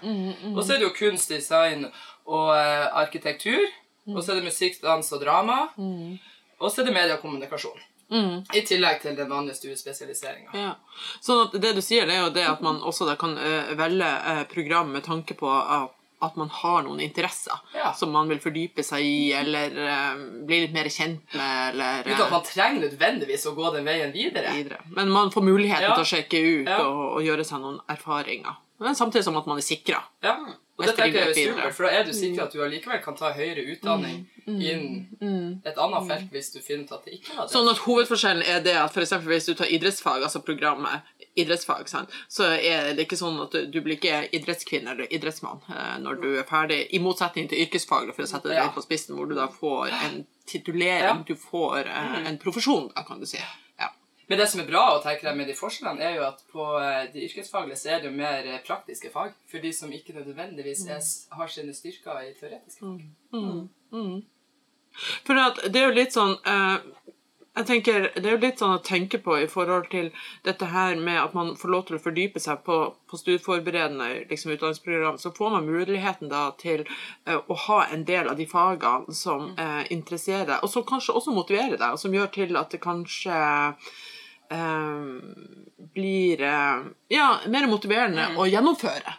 Og 0.54 0.60
så 0.64 0.74
er 0.74 0.82
det 0.82 0.88
jo 0.88 0.96
kunst, 0.96 1.30
design 1.32 1.86
og 2.26 2.52
eh, 2.56 2.88
arkitektur. 3.04 3.64
Og 4.10 4.18
så 4.22 4.32
er 4.32 4.40
det 4.40 4.48
musikk, 4.50 4.80
dans 4.82 5.12
og 5.14 5.20
drama. 5.22 5.58
Og 6.58 6.70
så 6.70 6.82
er 6.82 6.88
det 6.88 6.94
media 6.96 7.14
og 7.16 7.22
kommunikasjon. 7.22 7.78
I 8.52 8.60
tillegg 8.68 8.98
til 9.00 9.14
den 9.16 9.30
vanlige 9.30 9.54
studiespesialiseringa. 9.56 10.50
Ja. 10.52 10.72
Sånn 11.24 11.46
at 11.46 11.54
det 11.62 11.70
du 11.78 11.80
sier, 11.80 12.04
det 12.04 12.18
er 12.18 12.26
jo 12.26 12.32
det 12.34 12.44
at 12.44 12.60
man 12.60 12.82
også 12.84 13.06
kan 13.16 13.38
eh, 13.40 13.70
velge 13.78 14.04
eh, 14.04 14.42
program 14.50 14.90
med 14.92 15.06
tanke 15.06 15.34
på 15.38 15.48
at, 15.48 15.94
at 16.22 16.36
man 16.38 16.48
har 16.48 16.82
noen 16.86 17.00
interesser 17.02 17.58
Ja. 17.74 17.92
som 17.92 18.12
man 18.14 18.28
vil 18.30 18.38
fordype 18.40 18.84
seg 18.86 19.02
i, 19.04 19.32
eller 19.34 19.74
eh, 19.86 20.14
bli 20.46 20.60
litt 20.66 20.72
mer 20.76 20.88
kjent 20.92 21.34
med, 21.34 21.74
eller 21.74 22.02
Uten 22.06 22.22
at 22.26 22.30
man 22.30 22.42
trenger 22.46 22.84
nødvendigvis 22.88 23.46
å 23.50 23.54
gå 23.56 23.72
den 23.74 23.84
veien 23.88 24.12
videre. 24.14 24.52
videre. 24.54 24.78
Men 24.94 25.10
man 25.10 25.30
får 25.34 25.42
muligheten 25.42 25.82
Ja. 25.88 25.94
til 25.96 26.04
å 26.04 26.10
sjekke 26.14 26.42
ut 26.62 26.68
og, 26.78 27.00
og 27.16 27.22
gjøre 27.26 27.44
seg 27.44 27.60
noen 27.60 27.80
erfaringer. 27.88 28.54
Men 28.82 28.94
samtidig 28.98 29.22
som 29.24 29.36
at 29.38 29.46
man 29.46 29.58
er 29.58 29.62
sikra. 29.66 30.00
Ja, 30.22 30.36
og 30.82 30.90
dette 30.90 30.98
tenker 30.98 31.18
jeg 31.18 31.28
er 31.30 31.32
ikke 31.32 31.54
supert, 31.54 31.76
for 31.78 31.86
da 31.86 31.94
er 31.96 32.06
du 32.06 32.12
sikker 32.16 32.44
at 32.44 32.54
du 32.54 32.62
allikevel 32.66 33.02
kan 33.04 33.18
ta 33.18 33.32
høyere 33.36 33.64
utdanning 33.72 34.20
innen 34.46 35.60
et 35.62 35.78
annet 35.78 36.08
felt 36.10 36.32
hvis 36.34 36.50
du 36.54 36.60
finner 36.60 36.88
ut 36.88 36.94
at 36.98 37.06
det 37.06 37.18
ikke 37.18 37.36
var 37.36 37.46
det. 37.46 37.54
Sånn 37.54 37.70
at 37.70 37.82
hovedforskjellen 37.86 38.46
er 38.54 38.62
det 38.66 38.74
at 38.80 38.96
eksempel 38.98 39.34
hvis 39.36 39.46
du 39.46 39.54
tar 39.58 39.70
idrettsfag, 39.70 40.24
altså 40.26 40.42
programmet 40.42 41.06
idrettsfag, 41.38 41.88
sant, 41.88 42.12
så 42.28 42.50
er 42.58 42.92
det 42.96 43.06
ikke 43.06 43.16
sånn 43.16 43.38
at 43.40 43.54
du, 43.54 43.64
du 43.72 43.78
blir 43.84 43.96
ikke 43.96 44.26
idrettskvinne 44.36 44.92
eller 44.92 45.14
idrettsmann 45.16 45.62
eh, 45.70 45.94
når 46.02 46.20
du 46.20 46.28
er 46.34 46.48
ferdig, 46.48 46.82
i 46.92 47.00
motsetning 47.00 47.48
til 47.48 47.62
yrkesfag, 47.64 48.10
for 48.12 48.26
å 48.26 48.28
sette 48.28 48.50
det 48.50 48.58
litt 48.58 48.76
på 48.76 48.84
spissen, 48.84 49.16
hvor 49.16 49.30
du 49.30 49.36
da 49.38 49.48
får 49.52 49.94
en 49.94 50.22
titulering, 50.50 51.24
du 51.28 51.34
får 51.38 51.88
eh, 51.88 52.18
en 52.28 52.40
profesjon, 52.42 52.90
da 52.92 53.06
kan 53.08 53.22
du 53.22 53.28
si. 53.28 53.40
Men 54.28 54.38
det 54.38 54.48
som 54.48 54.62
er 54.62 54.68
bra 54.68 54.82
å 54.94 55.00
tenke 55.04 55.26
deg 55.26 55.36
med 55.38 55.48
de 55.50 55.56
forskjellene, 55.58 56.04
er 56.04 56.18
jo 56.18 56.26
at 56.28 56.44
på 56.52 56.66
eh, 56.80 57.06
de 57.12 57.24
yrkesfaglige 57.26 57.80
så 57.80 57.94
er 57.94 58.02
det 58.02 58.10
jo 58.10 58.16
mer 58.16 58.46
eh, 58.46 58.60
praktiske 58.66 59.10
fag. 59.12 59.34
For 59.50 59.64
de 59.64 59.72
som 59.76 59.92
ikke 59.92 60.16
nødvendigvis 60.16 60.86
er, 60.88 61.02
har 61.36 61.50
sine 61.52 61.74
styrker 61.76 62.22
i 62.28 62.34
teoretiske 62.38 62.84
fag. 62.84 63.02
For 65.26 65.40
at 65.40 65.64
det 65.72 65.80
er 65.80 65.88
jo 65.88 65.96
litt 65.96 66.14
sånn 66.14 66.34
eh, 66.48 67.12
jeg 67.52 67.66
tenker, 67.68 68.06
Det 68.16 68.24
er 68.24 68.36
jo 68.36 68.40
litt 68.40 68.60
sånn 68.62 68.78
å 68.78 68.84
tenke 68.84 69.18
på 69.20 69.34
i 69.36 69.48
forhold 69.50 69.90
til 69.92 70.08
dette 70.46 70.70
her 70.72 70.96
med 70.96 71.18
at 71.20 71.34
man 71.36 71.52
får 71.60 71.72
lov 71.74 71.82
til 71.88 71.98
å 71.98 72.00
fordype 72.00 72.40
seg 72.40 72.62
på, 72.64 72.78
på 73.08 73.20
studieforberedende 73.20 74.06
liksom, 74.30 74.54
utdanningsprogram. 74.54 75.18
Så 75.20 75.34
får 75.36 75.52
man 75.56 75.68
muligheten 75.68 76.32
da 76.32 76.46
til 76.60 76.86
eh, 76.86 77.36
å 77.36 77.58
ha 77.66 77.82
en 77.92 78.06
del 78.08 78.30
av 78.32 78.40
de 78.40 78.46
fagene 78.48 79.12
som 79.16 79.50
eh, 79.60 79.84
interesserer 79.92 80.48
deg, 80.48 80.64
og 80.64 80.72
som 80.72 80.86
kanskje 80.88 81.16
også 81.18 81.36
motiverer 81.36 81.76
deg, 81.76 81.90
og 81.92 82.00
som 82.00 82.16
gjør 82.16 82.32
til 82.32 82.56
at 82.56 82.72
det 82.72 82.80
kanskje 82.80 83.36
blir 85.92 86.42
eh, 86.42 86.80
ja, 87.08 87.26
mer 87.48 87.66
motiverende 87.66 88.28
å 88.38 88.46
gjennomføre 88.48 89.14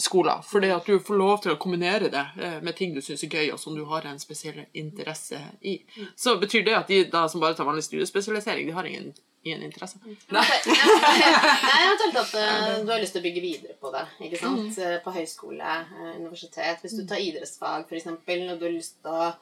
skolen. 0.00 0.42
Fordi 0.46 0.70
at 0.74 0.86
du 0.86 0.98
får 1.02 1.18
lov 1.18 1.36
til 1.44 1.54
å 1.54 1.58
kombinere 1.60 2.10
det 2.12 2.24
eh, 2.40 2.56
med 2.64 2.76
ting 2.78 2.94
du 2.94 3.02
syns 3.04 3.24
er 3.26 3.34
gøy, 3.34 3.52
og 3.54 3.60
som 3.60 3.76
du 3.76 3.84
har 3.90 4.06
en 4.08 4.20
spesiell 4.22 4.62
interesse 4.72 5.40
i. 5.60 5.78
Så 6.16 6.36
betyr 6.40 6.64
det 6.66 6.76
at 6.78 6.90
de 6.90 7.02
da, 7.12 7.26
som 7.28 7.42
bare 7.42 7.56
tar 7.58 7.68
vanlig 7.68 7.84
studiespesialisering, 7.88 8.68
de 8.68 8.76
har 8.76 8.88
ingen, 8.88 9.10
ingen 9.44 9.64
interesse. 9.66 9.98
Nei, 10.34 10.44
jeg 10.44 11.88
har 11.90 11.98
talt 12.04 12.20
at 12.22 12.36
eh, 12.40 12.68
du 12.86 12.92
har 12.94 13.02
lyst 13.02 13.16
til 13.16 13.24
å 13.24 13.26
bygge 13.26 13.44
videre 13.44 13.76
på 13.80 13.92
det. 13.94 14.04
ikke 14.28 14.40
sant? 14.40 14.78
Eh, 14.80 15.00
På 15.04 15.14
høyskole, 15.16 15.80
eh, 15.82 16.12
universitet. 16.20 16.84
Hvis 16.84 16.96
du 17.00 17.04
tar 17.08 17.20
idrettsfag, 17.24 17.88
f.eks., 17.90 18.08
og 18.14 18.56
du 18.62 18.68
har 18.68 18.78
lyst 18.78 19.00
til 19.02 19.12
å 19.12 19.32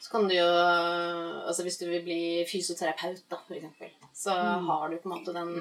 så 0.00 0.10
kan 0.12 0.28
du 0.28 0.34
jo 0.34 0.46
Altså 0.48 1.64
hvis 1.66 1.78
du 1.80 1.86
vil 1.90 2.02
bli 2.04 2.22
fysioterapeut, 2.48 3.22
da, 3.30 3.38
for 3.46 3.56
eksempel, 3.56 3.92
så 4.14 4.34
har 4.68 4.88
du 4.88 4.98
på 4.98 5.08
en 5.08 5.14
måte 5.14 5.34
den 5.36 5.54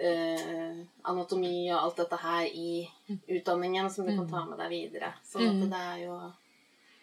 uh, 0.00 0.78
anatomi 1.10 1.70
og 1.72 1.80
alt 1.80 2.00
dette 2.02 2.20
her 2.22 2.46
i 2.46 2.70
utdanningen 3.36 3.90
som 3.90 4.08
du 4.08 4.14
kan 4.14 4.30
ta 4.30 4.44
med 4.48 4.58
deg 4.64 4.72
videre. 4.72 5.12
Så 5.26 5.42
at 5.44 5.60
det 5.62 5.82
er 5.82 6.00
jo 6.06 6.18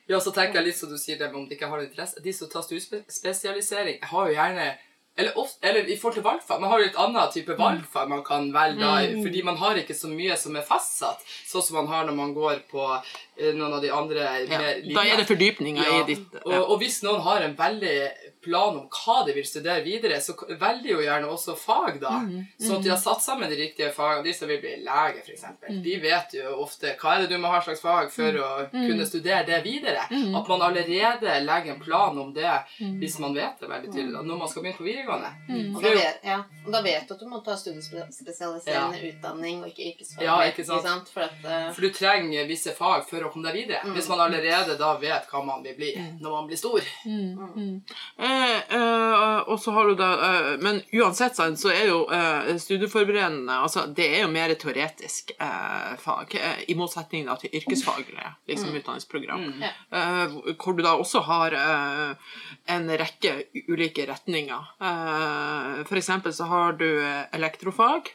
Ja, 0.09 0.19
så 0.19 0.33
tenker 0.35 0.59
jeg 0.59 0.71
litt 0.71 0.79
som 0.79 0.89
du 0.91 0.97
sier 0.99 1.19
det 1.19 1.29
om 1.31 1.45
de 1.47 1.55
ikke 1.55 1.69
har 1.71 1.83
interesse. 1.83 2.19
De 2.23 2.33
som 2.35 2.49
tar 2.51 2.65
studiespesialisering, 2.65 4.01
har 4.11 4.27
jo 4.27 4.33
gjerne 4.35 4.65
eller, 5.15 5.37
ofte, 5.37 5.67
eller 5.67 5.89
i 5.89 5.97
forhold 5.97 6.15
til 6.15 6.23
valgfag. 6.23 6.61
Man 6.61 6.71
har 6.71 6.79
jo 6.79 6.85
et 6.87 6.99
annet 7.03 7.33
type 7.35 7.55
valgfag 7.59 8.09
man 8.09 8.23
kan 8.23 8.47
velge 8.53 8.91
mm. 9.11 9.23
fordi 9.25 9.43
man 9.43 9.57
har 9.59 9.79
ikke 9.81 9.95
så 9.97 10.09
mye 10.11 10.37
som 10.39 10.55
er 10.55 10.63
fastsatt, 10.65 11.25
sånn 11.49 11.65
som 11.65 11.81
man 11.81 11.89
har 11.91 12.07
når 12.07 12.15
man 12.15 12.31
går 12.37 12.61
på 12.71 12.85
eh, 12.95 13.51
noen 13.51 13.75
av 13.75 13.83
de 13.83 13.91
andre 13.91 14.29
Ja. 14.47 14.61
Da 14.95 15.03
er 15.03 15.19
det 15.19 15.27
fordypninger 15.27 15.83
Ja, 15.83 15.99
i 16.01 16.07
ditt 16.13 16.37
og, 16.45 16.55
og 16.61 16.77
hvis 16.81 17.01
noen 17.03 17.21
har 17.25 17.43
en 17.43 17.57
veldig 17.59 17.95
plan 18.43 18.77
om 18.77 18.87
hva 18.91 19.21
de 19.25 19.35
vil 19.35 19.45
studere 19.47 19.83
videre, 19.85 20.19
så 20.21 20.35
velger 20.49 20.91
jo 20.95 21.01
gjerne 21.03 21.29
også 21.31 21.55
fag, 21.59 21.99
da. 22.01 22.13
Sånn 22.61 22.79
at 22.79 22.85
de 22.85 22.91
har 22.93 22.99
satt 23.01 23.23
sammen 23.23 23.49
de 23.51 23.57
riktige 23.59 23.91
fagene. 23.95 24.25
De 24.25 24.33
som 24.35 24.49
vil 24.49 24.61
bli 24.63 24.73
lege, 24.85 25.23
f.eks. 25.25 25.45
De 25.85 25.97
vet 26.01 26.35
jo 26.37 26.55
ofte 26.63 26.95
hva 27.01 27.15
er 27.15 27.25
det 27.25 27.31
du 27.33 27.41
må 27.41 27.51
ha 27.53 27.61
slags 27.63 27.83
fag 27.83 28.11
for 28.13 28.39
å 28.41 28.49
kunne 28.71 29.07
studere 29.09 29.43
det 29.47 29.61
videre. 29.65 30.07
At 30.09 30.49
man 30.51 30.65
allerede 30.67 31.37
legger 31.45 31.75
en 31.75 31.81
plan 31.81 32.17
om 32.21 32.33
det 32.35 32.51
hvis 33.01 33.19
man 33.21 33.35
vet 33.37 33.61
det 33.61 33.69
veldig 33.69 33.91
tydelig 33.91 34.15
da, 34.15 34.23
når 34.25 34.41
man 34.41 34.51
skal 34.51 34.65
begynne 34.65 34.79
på 34.79 34.87
videregående. 34.87 35.31
Og 35.75 35.81
da 35.83 35.93
vet, 35.95 36.21
ja. 36.25 36.39
og 36.65 36.71
da 36.73 36.83
vet 36.85 37.07
du 37.07 37.15
at 37.15 37.21
du 37.21 37.29
må 37.29 37.41
ta 37.45 37.57
studiespesialiserende 37.59 39.01
utdanning 39.11 39.61
og 39.63 39.71
ikke 39.71 39.87
yrkesfag. 39.91 40.25
Ja, 40.25 40.37
ikke 40.49 40.65
sant? 40.67 41.11
For 41.13 41.27
at 41.27 41.45
uh... 41.45 41.69
For 41.75 41.85
du 41.85 41.93
trenger 41.95 42.49
visse 42.49 42.73
fag 42.77 43.05
for 43.09 43.27
å 43.27 43.31
komme 43.33 43.49
deg 43.49 43.63
videre. 43.63 43.95
Hvis 43.95 44.09
man 44.11 44.23
allerede 44.25 44.77
da 44.79 44.93
vet 45.01 45.29
hva 45.31 45.43
man 45.45 45.65
vil 45.65 45.77
bli 45.77 45.93
når 46.21 46.35
man 46.35 46.49
blir 46.49 46.59
stor. 46.59 46.81
Eh, 47.11 48.30
eh, 48.31 49.37
og 49.51 49.57
så 49.59 49.71
har 49.75 49.87
du 49.89 49.95
da 49.99 50.09
eh, 50.27 50.49
Men 50.63 50.81
uansett 50.93 51.35
så 51.37 51.71
er 51.73 51.87
jo 51.89 51.99
eh, 52.13 52.51
studieforberedende 52.61 53.55
altså, 53.65 53.85
Det 53.97 54.07
er 54.17 54.23
jo 54.25 54.31
mer 54.33 54.53
teoretisk 54.59 55.33
eh, 55.37 55.95
fag, 56.01 56.35
eh, 56.39 56.63
i 56.71 56.75
motsetning 56.79 57.25
da, 57.29 57.35
til 57.41 57.53
yrkesfaglige 57.61 58.33
liksom, 58.49 58.75
utdanningsprogram. 58.79 59.43
mm. 59.51 59.63
Eh, 59.63 60.55
hvor 60.61 60.77
du 60.77 60.83
da 60.85 60.93
også 60.99 61.23
har 61.27 61.55
eh, 61.57 62.31
en 62.75 62.89
rekke 63.01 63.35
ulike 63.67 64.05
retninger. 64.09 64.71
Eh, 64.81 65.81
for 65.89 65.99
eksempel 65.99 66.33
så 66.35 66.47
har 66.51 66.77
du 66.79 66.87
eh, 67.01 67.25
elektrofag. 67.37 68.13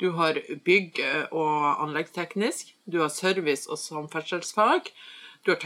Du 0.00 0.10
har 0.18 0.38
bygg- 0.66 1.00
og 1.30 1.82
anleggsteknisk. 1.84 2.74
Du 2.90 3.00
har 3.00 3.08
service- 3.12 3.68
og 3.70 3.78
samferdselsfag. 3.78 4.90
Du 5.42 5.50
har 5.50 5.58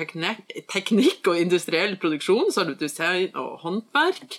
teknikk 0.73 1.29
og 1.29 1.39
industriell 1.41 1.99
produksjon, 2.01 2.49
så 2.53 2.63
har 2.63 2.71
du 2.71 2.79
design 2.81 3.35
og 3.37 3.59
håndverk. 3.65 4.39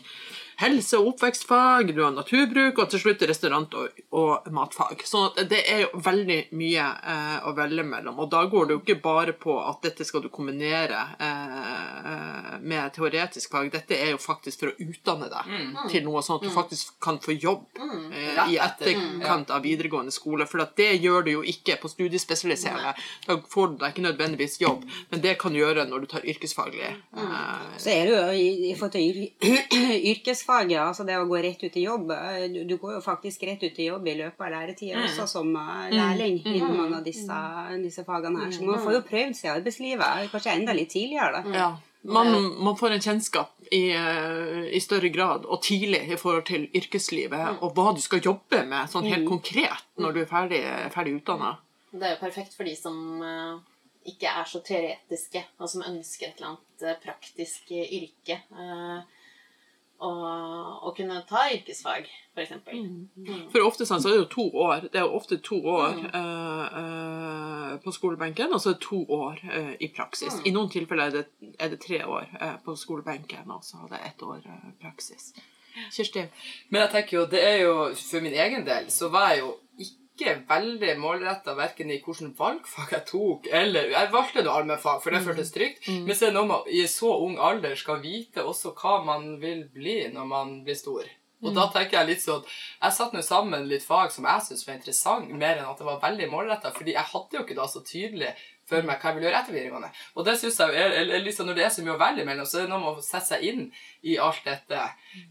Helse- 0.58 0.98
og 0.98 1.08
oppvekstfag, 1.14 1.92
du 1.96 2.02
har 2.04 2.12
naturbruk, 2.16 2.80
og 2.82 2.90
til 2.90 3.00
slutt 3.04 3.22
restaurant- 3.30 3.76
og, 3.78 4.00
og 4.18 4.48
matfag. 4.56 5.04
Så 5.06 5.28
det 5.50 5.60
er 5.70 5.84
jo 5.84 6.00
veldig 6.02 6.38
mye 6.58 6.86
eh, 7.14 7.46
å 7.46 7.54
velge 7.58 7.84
mellom. 7.86 8.18
Og 8.24 8.32
da 8.32 8.42
går 8.50 8.66
det 8.72 8.74
jo 8.78 8.82
ikke 8.82 8.96
bare 9.04 9.36
på 9.38 9.54
at 9.62 9.84
dette 9.86 10.06
skal 10.08 10.24
du 10.26 10.30
kombinere 10.34 11.04
eh, 11.22 12.58
med 12.62 12.94
teoretisk 12.96 13.52
fag. 13.54 13.70
Dette 13.74 13.98
er 13.98 14.12
jo 14.16 14.18
faktisk 14.22 14.64
for 14.64 14.72
å 14.72 14.88
utdanne 14.88 15.30
deg 15.32 15.52
til 15.92 16.06
noe 16.08 16.24
sånn 16.26 16.40
at 16.42 16.48
du 16.48 16.54
faktisk 16.54 16.96
kan 17.04 17.20
få 17.24 17.36
jobb 17.38 17.68
eh, 17.78 18.42
i 18.54 18.58
etterkant 18.62 19.54
av 19.54 19.62
videregående 19.66 20.12
skole. 20.16 20.48
For 20.50 20.64
at 20.66 20.74
det 20.80 20.90
gjør 21.04 21.26
du 21.28 21.32
jo 21.38 21.44
ikke 21.48 21.78
på 21.82 21.92
studiespesialisering. 21.94 22.98
Da 23.28 23.38
får 23.54 23.74
du 23.76 23.78
deg 23.84 23.94
ikke 23.94 24.08
nødvendigvis 24.08 24.58
jobb, 24.62 24.86
men 25.12 25.22
det 25.24 25.38
kan 25.42 25.54
du 25.54 25.62
gjøre 25.62 25.86
når 25.90 26.06
du 26.06 26.10
tar 26.16 26.26
yrkesfaglig. 26.28 26.94
Eh, 27.14 27.78
Så 27.78 27.94
er 27.94 28.10
det 28.10 28.18
jo 28.18 28.26
i, 28.34 28.50
i 28.72 28.76
forhold 28.76 28.98
til 28.98 29.22
yr 29.54 30.04
yrkesfaget, 30.48 30.80
altså 30.82 31.04
det 31.04 31.18
å 31.18 31.26
gå 31.28 31.38
rett 31.44 31.64
ut 31.64 31.76
i 31.78 31.84
jobb 31.84 32.12
eh, 32.12 32.48
Du, 32.52 32.64
du 32.66 32.78
går 32.78 32.98
jo 32.98 33.02
faktisk 33.02 33.44
rett 33.44 33.64
ut 33.64 33.80
i 33.80 33.88
jobb 33.90 34.08
i 34.08 34.16
løpet 34.16 34.42
av 34.42 34.52
læretida 34.52 35.04
også 35.04 35.28
som 35.28 35.56
eh, 35.56 35.92
lærling 35.92 36.42
innen 36.46 36.78
mange 36.78 36.98
av 36.98 37.04
disse, 37.04 37.42
disse 37.84 38.04
fagene 38.06 38.46
her. 38.46 38.52
Så 38.52 38.64
man 38.64 38.82
får 38.82 38.98
jo 38.98 39.04
prøvd 39.08 39.36
seg 39.36 39.50
i 39.50 39.54
arbeidslivet, 39.58 40.32
kanskje 40.32 40.56
enda 40.56 40.74
litt 40.74 40.92
tidligere, 40.94 41.42
da. 41.44 41.58
ja. 41.58 41.70
Man, 42.08 42.30
man 42.64 42.78
får 42.78 42.94
en 42.94 43.02
kjennskap 43.04 43.72
i, 43.74 43.90
eh, 43.92 44.68
i 44.72 44.80
større 44.80 45.10
grad 45.12 45.46
og 45.46 45.60
tidlig 45.66 46.06
i 46.08 46.16
forhold 46.16 46.46
til 46.48 46.70
yrkeslivet 46.78 47.60
og 47.66 47.74
hva 47.76 47.92
du 47.98 48.00
skal 48.00 48.22
jobbe 48.24 48.62
med 48.70 48.88
sånn 48.88 49.10
helt 49.10 49.28
konkret 49.28 49.84
når 50.00 50.14
du 50.16 50.22
er 50.22 50.30
ferdig, 50.30 50.62
ferdig 50.94 51.18
utdanna. 51.18 51.58
det 51.92 52.06
er 52.06 52.14
jo 52.14 52.22
perfekt 52.22 52.56
for 52.56 52.70
de 52.70 52.78
som 52.80 52.96
eh, 53.26 53.58
ikke 54.08 54.32
er 54.40 54.48
så 54.48 54.62
teoretiske, 54.64 55.44
og 55.60 55.68
som 55.74 55.84
ønsker 55.90 56.30
et 56.30 56.40
eller 56.40 56.54
annet 56.54 56.86
eh, 56.86 57.00
praktisk 57.04 57.74
eh, 57.76 57.92
yrke. 57.98 58.40
Og 60.00 60.96
kunne 60.98 61.22
ta 61.30 61.48
yrkesfag, 61.54 62.08
for 62.34 62.44
eksempel. 62.44 62.84
For 63.52 63.66
ofte 63.66 63.88
sånn, 63.90 64.02
så 64.04 64.12
er 64.12 64.16
det 64.16 64.22
jo 64.22 64.30
to 64.36 64.46
år. 64.62 64.88
Det 64.92 65.02
er 65.02 65.06
jo 65.08 65.18
ofte 65.18 65.40
to 65.42 65.58
år 65.74 66.00
eh, 66.06 66.80
eh, 66.82 67.76
på 67.84 67.94
skolebenken, 67.96 68.54
og 68.54 68.62
så 68.62 68.72
er 68.72 68.78
det 68.78 68.86
to 68.86 69.02
år 69.18 69.42
eh, 69.50 69.74
i 69.82 69.90
praksis. 69.96 70.40
I 70.46 70.54
noen 70.54 70.70
tilfeller 70.74 71.10
er 71.10 71.16
det, 71.18 71.54
er 71.58 71.74
det 71.74 71.82
tre 71.84 72.04
år 72.06 72.28
eh, 72.40 72.58
på 72.66 72.78
skolebenken, 72.78 73.50
og 73.52 73.66
så 73.66 73.82
er 73.86 73.96
det 73.96 74.04
ett 74.12 74.26
år 74.28 74.42
eh, 74.46 74.68
praksis. 74.82 75.32
Kirsti? 75.94 76.24
Men 76.70 76.86
jeg 76.86 76.94
tenker 76.94 77.20
jo, 77.20 77.26
det 77.30 77.42
er 77.46 77.58
jo, 77.62 77.74
for 77.98 78.26
min 78.26 78.34
egen 78.34 78.66
del, 78.66 78.90
så 78.94 79.10
var 79.14 79.34
jeg 79.34 79.44
jo 79.44 79.56
ikke 80.18 80.34
veldig 80.50 80.96
målretta 81.00 81.54
verken 81.58 81.92
i 81.94 82.00
hvilket 82.02 82.34
valgfag 82.40 82.96
jeg 82.96 83.06
tok, 83.12 83.48
eller 83.54 83.94
Jeg 83.94 84.12
valgte 84.12 84.44
noe 84.44 84.58
allmennfag, 84.58 85.04
for 85.04 85.14
det 85.14 85.22
føltes 85.26 85.54
trygt. 85.54 85.88
Men 85.88 86.18
så 86.18 86.28
er 86.28 86.34
det 86.34 86.40
noe 86.40 86.50
med 86.50 86.74
i 86.74 86.84
så 86.90 87.14
ung 87.22 87.38
alder 87.38 87.78
skal 87.78 88.02
vite 88.02 88.44
også 88.44 88.74
hva 88.78 89.00
man 89.06 89.38
vil 89.44 89.68
bli 89.74 90.02
når 90.14 90.28
man 90.28 90.60
blir 90.66 90.78
stor. 90.80 91.06
Og 91.46 91.54
da 91.54 91.68
tenker 91.70 92.00
jeg 92.00 92.08
litt 92.08 92.22
sånn 92.24 92.46
Jeg 92.82 92.94
satte 92.96 93.14
nå 93.14 93.22
sammen 93.22 93.68
litt 93.70 93.84
fag 93.86 94.10
som 94.10 94.26
jeg 94.26 94.46
syntes 94.46 94.66
var 94.66 94.78
interessant, 94.80 95.30
mer 95.30 95.60
enn 95.60 95.70
at 95.70 95.78
det 95.78 95.86
var 95.86 96.02
veldig 96.02 96.30
målretta, 96.32 96.72
fordi 96.74 96.96
jeg 96.96 97.12
hadde 97.12 97.38
jo 97.38 97.44
ikke 97.46 97.58
da 97.60 97.68
så 97.70 97.84
tydelig 97.86 98.32
for 98.68 98.84
meg 98.84 98.98
hva 99.00 99.12
jeg 99.12 99.18
ville 99.18 99.30
gjøre 99.30 99.42
etter 99.44 99.56
videregående. 99.56 99.92
Og 100.18 100.26
det 100.28 100.34
synes 100.42 100.58
jeg 100.60 100.74
er, 100.76 100.96
er, 100.98 101.12
er 101.16 101.22
liksom, 101.24 101.48
Når 101.48 101.60
det 101.60 101.68
er 101.68 101.70
så 101.76 101.86
mye 101.86 101.94
å 101.94 102.02
velge 102.02 102.26
mellom, 102.28 102.50
så 102.50 102.58
er 102.58 102.66
det 102.66 102.74
noe 102.74 102.84
med 102.84 102.98
å 102.98 103.06
sette 103.06 103.30
seg 103.30 103.46
inn 103.48 103.62
i 104.02 104.18
alt 104.20 104.42
dette 104.48 104.82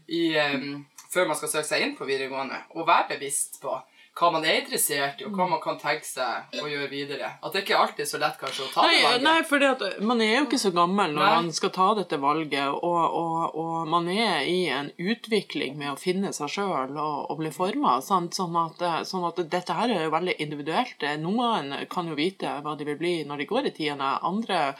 i, 0.07 0.23
um, 0.55 0.79
før 1.11 1.29
man 1.29 1.37
skal 1.39 1.51
søke 1.51 1.69
seg 1.69 1.83
inn 1.83 1.93
på 1.99 2.07
videregående, 2.07 2.63
og 2.73 2.87
være 2.87 3.11
bevisst 3.17 3.59
på 3.61 3.75
hva 4.17 4.31
man 4.33 4.45
er 4.47 4.61
interessert 4.61 5.21
i, 5.21 5.27
og 5.27 5.35
hva 5.37 5.45
man 5.51 5.61
kan 5.61 5.77
tenke 5.81 6.07
seg 6.07 6.57
å 6.57 6.69
gjøre 6.69 6.89
videre. 6.89 7.29
At 7.43 7.53
det 7.53 7.63
ikke 7.63 7.77
alltid 7.77 8.03
er 8.05 8.09
så 8.09 8.21
lett 8.21 8.39
kanskje 8.41 8.65
å 8.65 8.69
ta 8.73 8.85
det 8.87 9.01
valget. 9.03 9.25
nei 9.27 9.37
for 9.45 10.03
man 10.09 10.23
er 10.25 10.33
jo 10.33 10.45
ikke 10.47 10.61
så 10.61 10.71
gammel 10.73 11.13
når 11.13 11.23
Nei. 11.23 11.35
man 11.35 11.51
skal 11.53 11.73
ta 11.75 11.89
dette 11.99 12.19
valget, 12.21 12.71
og, 12.73 13.17
og, 13.21 13.59
og 13.61 13.91
man 13.91 14.09
er 14.13 14.47
i 14.49 14.57
en 14.73 14.89
utvikling 14.97 15.77
med 15.77 15.93
å 15.93 15.99
finne 16.01 16.33
seg 16.35 16.51
sjøl 16.57 16.97
og, 16.97 17.17
og 17.29 17.41
bli 17.41 17.53
forma. 17.53 17.97
Sånn, 18.05 18.29
eh, 18.31 18.99
sånn 19.07 19.29
at 19.29 19.43
dette 19.45 19.77
her 19.77 19.93
er 19.93 20.07
jo 20.07 20.15
veldig 20.15 20.37
individuelt. 20.43 21.07
Noen 21.21 21.73
kan 21.91 22.09
jo 22.09 22.17
vite 22.17 22.57
hva 22.65 22.75
de 22.77 22.87
vil 22.89 22.99
bli 22.99 23.15
når 23.27 23.43
de 23.43 23.49
går 23.53 23.69
i 23.69 23.75
tiende. 23.77 24.15
Andre 24.25 24.73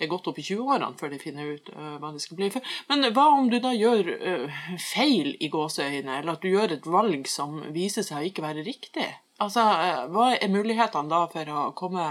er 0.00 0.10
godt 0.10 0.30
opp 0.30 0.40
i 0.40 0.44
20-årene 0.44 0.96
før 1.00 1.12
de 1.12 1.20
finner 1.20 1.54
ut 1.56 1.70
uh, 1.74 1.96
hva 2.00 2.12
de 2.14 2.22
skal 2.22 2.38
bli. 2.38 2.50
Men 2.90 3.10
hva 3.14 3.26
om 3.36 3.50
du 3.52 3.58
da 3.62 3.72
gjør 3.76 4.10
uh, 4.20 4.60
feil 4.80 5.34
i 5.38 5.50
gåseøyne, 5.52 6.20
eller 6.20 6.36
at 6.36 6.44
du 6.44 6.50
gjør 6.50 6.76
et 6.76 6.88
valg 6.88 7.28
som 7.30 7.60
viser 7.74 8.06
seg 8.06 8.20
å 8.20 8.30
ikke 8.30 8.46
være 8.46 8.66
riktig? 8.66 9.08
Altså, 9.40 9.64
uh, 9.64 10.04
Hva 10.12 10.32
er 10.36 10.52
mulighetene 10.52 11.12
da 11.12 11.24
for 11.32 11.54
å 11.54 11.70
komme 11.76 12.04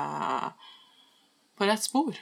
på 1.60 1.70
rett 1.70 1.86
spor? 1.86 2.18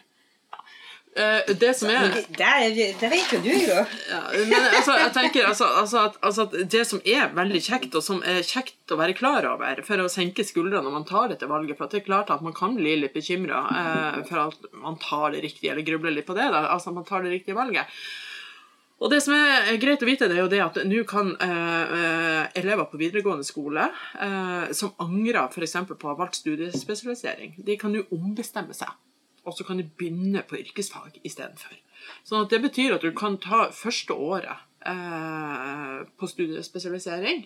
Eh, 1.17 1.53
det 1.57 1.71
som 1.73 1.89
er 1.89 2.11
Det, 2.13 2.89
det 3.01 3.09
vet 3.09 3.31
jo 3.33 3.39
du, 3.41 3.49
jo. 3.49 3.77
ja, 4.11 4.19
men 4.35 4.67
altså, 4.77 4.97
jeg 5.01 5.13
tenker 5.15 5.47
altså, 5.49 5.69
altså, 5.81 6.03
at, 6.09 6.19
altså 6.21 6.45
at 6.45 6.53
det 6.69 6.83
som 6.85 7.01
er 7.01 7.31
veldig 7.33 7.61
kjekt, 7.65 7.97
og 7.97 8.05
som 8.05 8.21
er 8.21 8.43
kjekt 8.45 8.93
å 8.93 8.99
være 8.99 9.15
klar 9.17 9.47
over 9.49 9.81
for 9.87 10.03
å 10.03 10.11
senke 10.11 10.45
skuldrene 10.45 10.85
når 10.85 10.93
man 10.99 11.07
tar 11.09 11.31
dette 11.33 11.49
valget, 11.49 11.79
for 11.79 11.87
at 11.87 11.95
det 11.95 12.03
er 12.03 12.07
klart 12.11 12.29
at 12.33 12.45
man 12.45 12.53
kan 12.57 12.77
bli 12.77 12.99
litt 13.01 13.17
bekymra 13.17 13.63
eh, 13.81 14.21
for 14.29 14.43
at 14.45 14.69
man 14.77 14.99
tar 15.01 15.33
det 15.33 15.41
riktige, 15.47 15.73
eller 15.73 15.87
grubler 15.87 16.13
litt 16.13 16.29
på 16.29 16.37
det, 16.37 16.51
da, 16.53 16.67
altså 16.75 16.93
at 16.93 16.99
man 16.99 17.09
tar 17.09 17.25
det 17.25 17.33
riktige 17.33 17.57
valget. 17.57 17.97
Og 18.97 19.11
det 19.13 19.19
som 19.21 19.35
er 19.37 19.75
greit 19.81 20.01
å 20.01 20.07
vite, 20.09 20.29
det 20.29 20.37
er 20.37 20.43
jo 20.43 20.53
det 20.53 20.61
at 20.63 20.77
nå 20.89 21.03
kan 21.09 21.33
eh, 21.41 21.97
eh, 21.97 22.45
elever 22.61 22.87
på 22.89 22.97
videregående 22.97 23.45
skole 23.45 23.89
eh, 23.89 24.69
som 24.73 24.93
angrer 25.01 25.43
f.eks. 25.51 25.75
på 25.89 25.97
å 25.97 26.13
ha 26.13 26.17
valgt 26.17 26.39
studiespesialisering, 26.41 27.59
de 27.65 27.77
kan 27.77 27.93
jo 27.93 28.07
ombestemme 28.13 28.73
seg. 28.77 28.89
Og 29.47 29.55
så 29.55 29.65
kan 29.67 29.79
du 29.79 29.87
begynne 29.87 30.43
på 30.43 30.59
yrkesfag 30.59 31.21
istedenfor. 31.23 31.75
Sånn 32.27 32.45
at 32.45 32.53
det 32.53 32.61
betyr 32.63 32.97
at 32.97 33.05
du 33.05 33.13
kan 33.15 33.37
ta 33.41 33.67
første 33.75 34.15
året 34.15 34.59
eh, 34.87 36.03
på 36.19 36.29
studiespesialisering, 36.29 37.45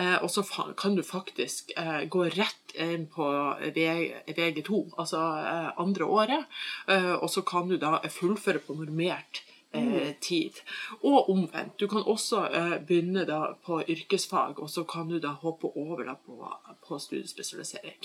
eh, 0.00 0.16
og 0.20 0.30
så 0.32 0.44
kan 0.80 0.96
du 0.96 1.04
faktisk 1.06 1.72
eh, 1.76 2.04
gå 2.10 2.26
rett 2.34 2.76
inn 2.80 3.06
på 3.12 3.28
VG2, 3.76 4.82
altså 4.98 5.22
eh, 5.40 5.70
andre 5.84 6.08
året, 6.20 6.60
eh, 6.88 7.14
og 7.14 7.28
så 7.32 7.44
kan 7.46 7.70
du 7.70 7.78
da 7.80 7.98
fullføre 8.08 8.64
på 8.64 8.76
normert 8.80 9.44
eh, 9.74 10.14
tid. 10.20 10.60
Og 11.02 11.28
omvendt. 11.30 11.74
Du 11.80 11.86
kan 11.90 12.02
også 12.06 12.44
eh, 12.50 12.76
begynne 12.86 13.24
da 13.28 13.40
på 13.66 13.80
yrkesfag, 13.88 14.58
og 14.62 14.70
så 14.70 14.84
kan 14.88 15.08
du 15.10 15.18
da 15.20 15.34
hoppe 15.42 15.70
over 15.76 16.04
da 16.08 16.14
på, 16.14 16.38
på 16.86 16.98
studiespesialisering. 17.02 17.96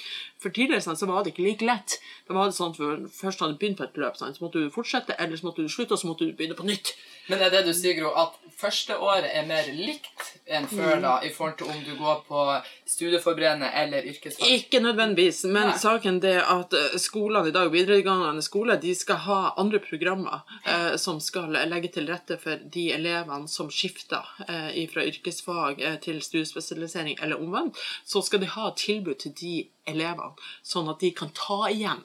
For 0.42 0.50
tidligere 0.56 0.82
sånn, 0.86 0.98
så 1.00 1.08
var 1.10 1.24
det 1.24 1.34
ikke 1.34 1.46
like 1.48 1.66
lett. 1.68 2.00
Da 2.28 2.34
var 2.38 2.50
det 2.50 2.58
sånn 2.58 2.76
for 2.78 3.06
Først 3.20 3.42
hadde 3.44 3.56
du 3.56 3.60
begynt 3.62 3.78
på 3.80 3.86
et 3.88 3.98
løp, 4.00 4.18
sånn, 4.20 4.34
så 4.36 4.44
måtte 4.46 4.62
du 4.64 4.70
fortsette, 4.74 5.16
eller 5.20 5.38
så 5.40 5.50
måtte 5.50 5.64
du 5.66 5.70
slutte, 5.72 5.94
og 5.96 6.00
så 6.02 6.08
måtte 6.10 6.26
du 6.28 6.34
begynne 6.38 6.56
på 6.58 6.66
nytt. 6.68 6.94
Men 7.30 7.42
er 7.46 7.52
det 7.54 7.66
du 7.68 7.74
sier, 7.78 7.94
Gro, 8.00 8.10
at 8.18 8.38
første 8.58 8.96
året 8.98 9.28
er 9.36 9.46
mer 9.50 9.68
likt 9.76 10.36
enn 10.48 10.66
før, 10.68 10.96
Mm. 10.98 11.02
da, 11.04 11.20
i 11.24 11.30
forhold 11.30 11.58
til 11.60 11.68
om 11.70 11.84
du 11.86 11.92
går 12.00 12.24
på 12.28 12.40
studieforberedende 12.90 13.70
eller 13.82 14.06
yrkesfag? 14.10 14.50
Ikke 14.56 14.80
nødvendigvis, 14.82 15.44
men 15.46 15.70
Nei. 15.70 15.78
saken 15.80 16.20
det 16.24 16.36
at 16.42 16.74
eh, 16.74 16.96
skolene 17.02 17.52
i 17.52 17.56
dag, 17.56 17.70
videregående 17.74 18.42
skole, 18.46 18.78
de 18.82 18.96
skal 18.98 19.22
ha 19.28 19.40
andre 19.62 19.80
programmer 19.84 20.42
eh, 20.66 20.96
som 21.02 21.20
skal 21.24 21.54
legge 21.70 21.92
til 21.96 22.10
rette 22.10 22.40
for 22.42 22.62
de 22.74 22.88
elevene 22.96 23.48
som 23.52 23.70
skifter 23.74 24.26
eh, 24.48 24.80
fra 24.92 25.06
yrkesfag 25.06 25.82
eh, 25.86 26.00
til 26.04 26.22
studiespesialisering 26.26 27.20
eller 27.22 27.42
omvendt. 27.42 27.78
Så 28.06 28.22
skal 28.26 28.42
de 28.44 28.50
ha 28.56 28.72
tilbud 28.78 29.22
til 29.26 29.36
de 29.40 29.54
elevene, 29.90 30.34
sånn 30.66 30.90
at 30.92 31.00
de 31.06 31.14
kan 31.18 31.30
ta 31.38 31.64
igjen 31.70 32.02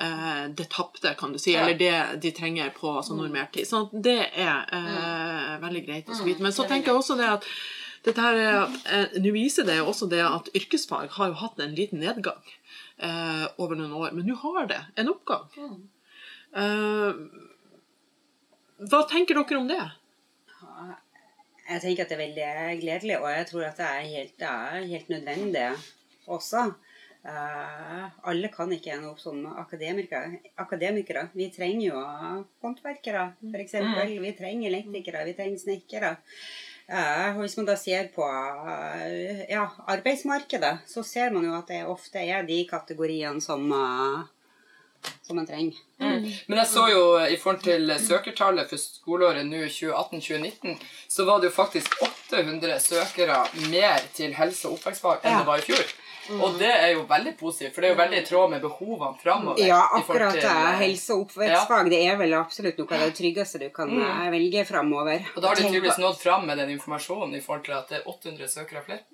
eh, 0.00 0.44
det 0.56 0.68
tapte, 0.72 1.14
kan 1.18 1.32
du 1.32 1.38
si, 1.38 1.52
Ja. 1.54 1.64
eller 1.64 1.78
det 1.78 2.20
de 2.20 2.30
trenger 2.36 2.70
på 2.76 2.96
altså, 2.98 3.16
normert 3.16 3.52
tid. 3.56 3.68
Så 3.68 3.86
det 3.92 4.18
er 4.34 4.64
eh, 4.72 5.56
veldig 5.62 5.84
greit 5.86 6.08
å 6.12 6.22
vite. 6.24 6.42
Men 6.44 6.52
så 6.56 6.64
er 6.66 6.74
tenker 6.74 6.92
jeg 6.92 7.00
også 7.04 7.16
det 7.20 7.28
at 7.38 7.48
er 8.14 8.38
eh, 8.86 9.18
Nå 9.18 9.32
viser 9.34 9.66
det 9.66 9.80
jo 9.80 9.90
også 9.90 10.08
det 10.10 10.22
at 10.22 10.50
yrkesfag 10.54 11.10
har 11.16 11.32
jo 11.32 11.40
hatt 11.42 11.60
en 11.62 11.74
liten 11.74 12.02
nedgang 12.04 12.42
eh, 13.02 13.44
over 13.58 13.74
noen 13.78 13.94
år, 13.98 14.14
men 14.14 14.28
nå 14.28 14.38
har 14.44 14.70
det 14.70 14.80
en 15.00 15.10
oppgang. 15.12 15.46
Eh, 16.56 17.20
hva 18.86 19.02
tenker 19.10 19.38
dere 19.38 19.58
om 19.58 19.70
det? 19.70 19.82
Jeg 21.66 21.82
tenker 21.82 22.04
at 22.04 22.10
det 22.12 22.16
er 22.16 22.22
veldig 22.22 22.80
gledelig, 22.82 23.16
og 23.18 23.30
jeg 23.32 23.46
tror 23.50 23.64
at 23.66 23.80
det 23.80 23.86
er 23.90 24.10
helt, 24.12 24.34
det 24.38 24.50
er 24.50 24.90
helt 24.92 25.08
nødvendig 25.10 25.70
også. 26.30 26.68
Uh, 27.26 28.04
alle 28.30 28.46
kan 28.54 28.70
ikke 28.70 28.92
ende 28.94 29.08
opp 29.10 29.18
som 29.18 29.40
akademikere. 29.58 30.38
akademikere. 30.62 31.24
Vi 31.34 31.48
trenger 31.50 31.86
jo 31.88 32.02
håndverkere, 32.62 33.24
f.eks. 33.50 33.74
Vi 34.22 34.32
trenger 34.38 34.70
elektrikere, 34.70 35.24
vi 35.26 35.34
trenger 35.34 35.58
snekkere. 35.58 36.12
Eh, 36.88 37.32
hvis 37.40 37.56
man 37.58 37.66
da 37.66 37.74
ser 37.76 38.06
på 38.14 38.22
eh, 38.22 39.40
ja, 39.50 39.64
arbeidsmarkedet, 39.90 40.84
så 40.86 41.02
ser 41.02 41.32
man 41.34 41.44
jo 41.48 41.56
at 41.58 41.66
det 41.72 41.80
ofte 41.90 42.22
er 42.22 42.46
de 42.46 42.60
kategoriene 42.70 43.42
som, 43.42 43.64
eh, 43.74 45.10
som 45.26 45.34
man 45.40 45.48
trenger. 45.48 45.80
Men 45.98 46.60
jeg 46.60 46.68
så 46.70 46.84
jo 46.92 47.02
eh, 47.18 47.32
i 47.34 47.40
forhold 47.42 47.64
til 47.66 47.90
søkertallet 47.98 48.70
for 48.70 48.78
skoleåret 48.78 49.42
nå 49.48 49.64
2018-2019, 49.66 50.78
så 51.10 51.26
var 51.26 51.42
det 51.42 51.50
jo 51.50 51.56
faktisk 51.58 51.98
800 52.30 52.78
søkere 52.84 53.42
mer 53.72 54.06
til 54.14 54.34
helse- 54.38 54.68
og 54.70 54.78
oppvekstfag 54.78 55.24
enn 55.26 55.32
Ja. 55.32 55.38
det 55.42 55.50
var 55.50 55.58
i 55.58 55.66
fjor. 55.66 55.86
Og 56.34 56.58
det 56.58 56.70
er 56.72 56.90
jo 56.94 57.04
veldig 57.08 57.32
positivt, 57.38 57.74
for 57.74 57.84
det 57.84 57.90
er 57.90 57.94
jo 57.94 57.98
veldig 58.00 58.18
i 58.18 58.24
tråd 58.26 58.50
med 58.54 58.64
behovene 58.64 59.20
framover. 59.22 59.62
Ja, 59.62 59.80
akkurat 59.98 60.34
til, 60.34 60.42
det. 60.42 60.50
eh, 60.50 60.80
Helse- 60.82 61.14
og 61.14 61.26
oppvekstfag 61.26 61.90
det 61.92 62.00
er 62.06 62.18
vel 62.20 62.34
absolutt 62.38 62.80
noe 62.82 62.98
av 62.98 63.04
det 63.06 63.14
tryggeste 63.20 63.62
du 63.62 63.68
kan 63.74 63.92
mm. 63.92 64.26
velge 64.34 64.64
framover. 64.68 65.30
Og 65.34 65.42
da 65.42 65.52
har 65.52 65.60
de 65.60 65.68
tydeligvis 65.68 66.00
nådd 66.02 66.18
fram 66.20 66.46
med 66.50 66.58
den 66.62 66.74
informasjonen 66.76 67.38
i 67.38 67.42
forhold 67.44 67.66
til 67.68 67.78
at 67.78 67.92
det 67.92 68.00
er 68.00 68.10
800 68.10 68.52
søkere 68.52 68.84
flere. 68.86 69.04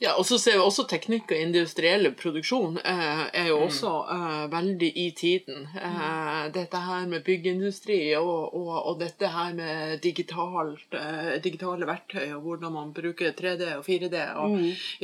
Ja, 0.00 0.14
og 0.16 0.24
så 0.24 0.38
ser 0.40 0.54
vi 0.56 0.64
også 0.64 0.86
teknikk 0.88 1.28
og 1.34 1.36
industriell 1.44 2.08
produksjon 2.16 2.78
eh, 2.80 3.24
er 3.36 3.50
jo 3.50 3.58
også 3.66 3.90
eh, 4.14 4.44
veldig 4.48 4.88
i 4.96 5.10
tiden. 5.12 5.66
Eh, 5.76 6.46
dette 6.54 6.78
her 6.80 7.02
med 7.10 7.20
byggeindustri 7.26 7.98
og, 8.16 8.54
og, 8.56 8.70
og 8.78 8.94
dette 9.02 9.28
her 9.28 9.52
med 9.58 10.00
digitalt, 10.00 10.86
eh, 10.96 11.34
digitale 11.44 11.84
verktøy 11.90 12.30
og 12.30 12.46
hvordan 12.46 12.72
man 12.78 12.94
bruker 12.96 13.34
3D 13.36 13.74
og 13.74 13.84
4D 13.84 14.22
og, 14.40 14.54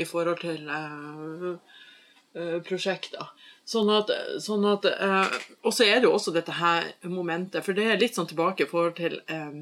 i 0.01 0.07
forhold 0.09 0.41
til 0.41 0.65
eh, 0.79 1.77
eh, 2.41 2.57
prosjekter. 2.65 3.29
Sånn 3.69 3.93
at, 3.93 4.15
sånn 4.41 4.65
at 4.71 4.89
eh, 4.89 5.37
Og 5.67 5.75
så 5.77 5.85
er 5.91 6.01
det 6.01 6.09
jo 6.09 6.15
også 6.17 6.33
dette 6.33 6.57
her 6.57 6.89
momentet, 7.05 7.61
for 7.67 7.77
det 7.77 7.85
er 7.85 8.01
litt 8.01 8.17
sånn 8.17 8.33
tilbake 8.33 8.65
i 8.65 8.73
forhold 8.73 8.97
til 8.97 9.21
eh, 9.29 9.53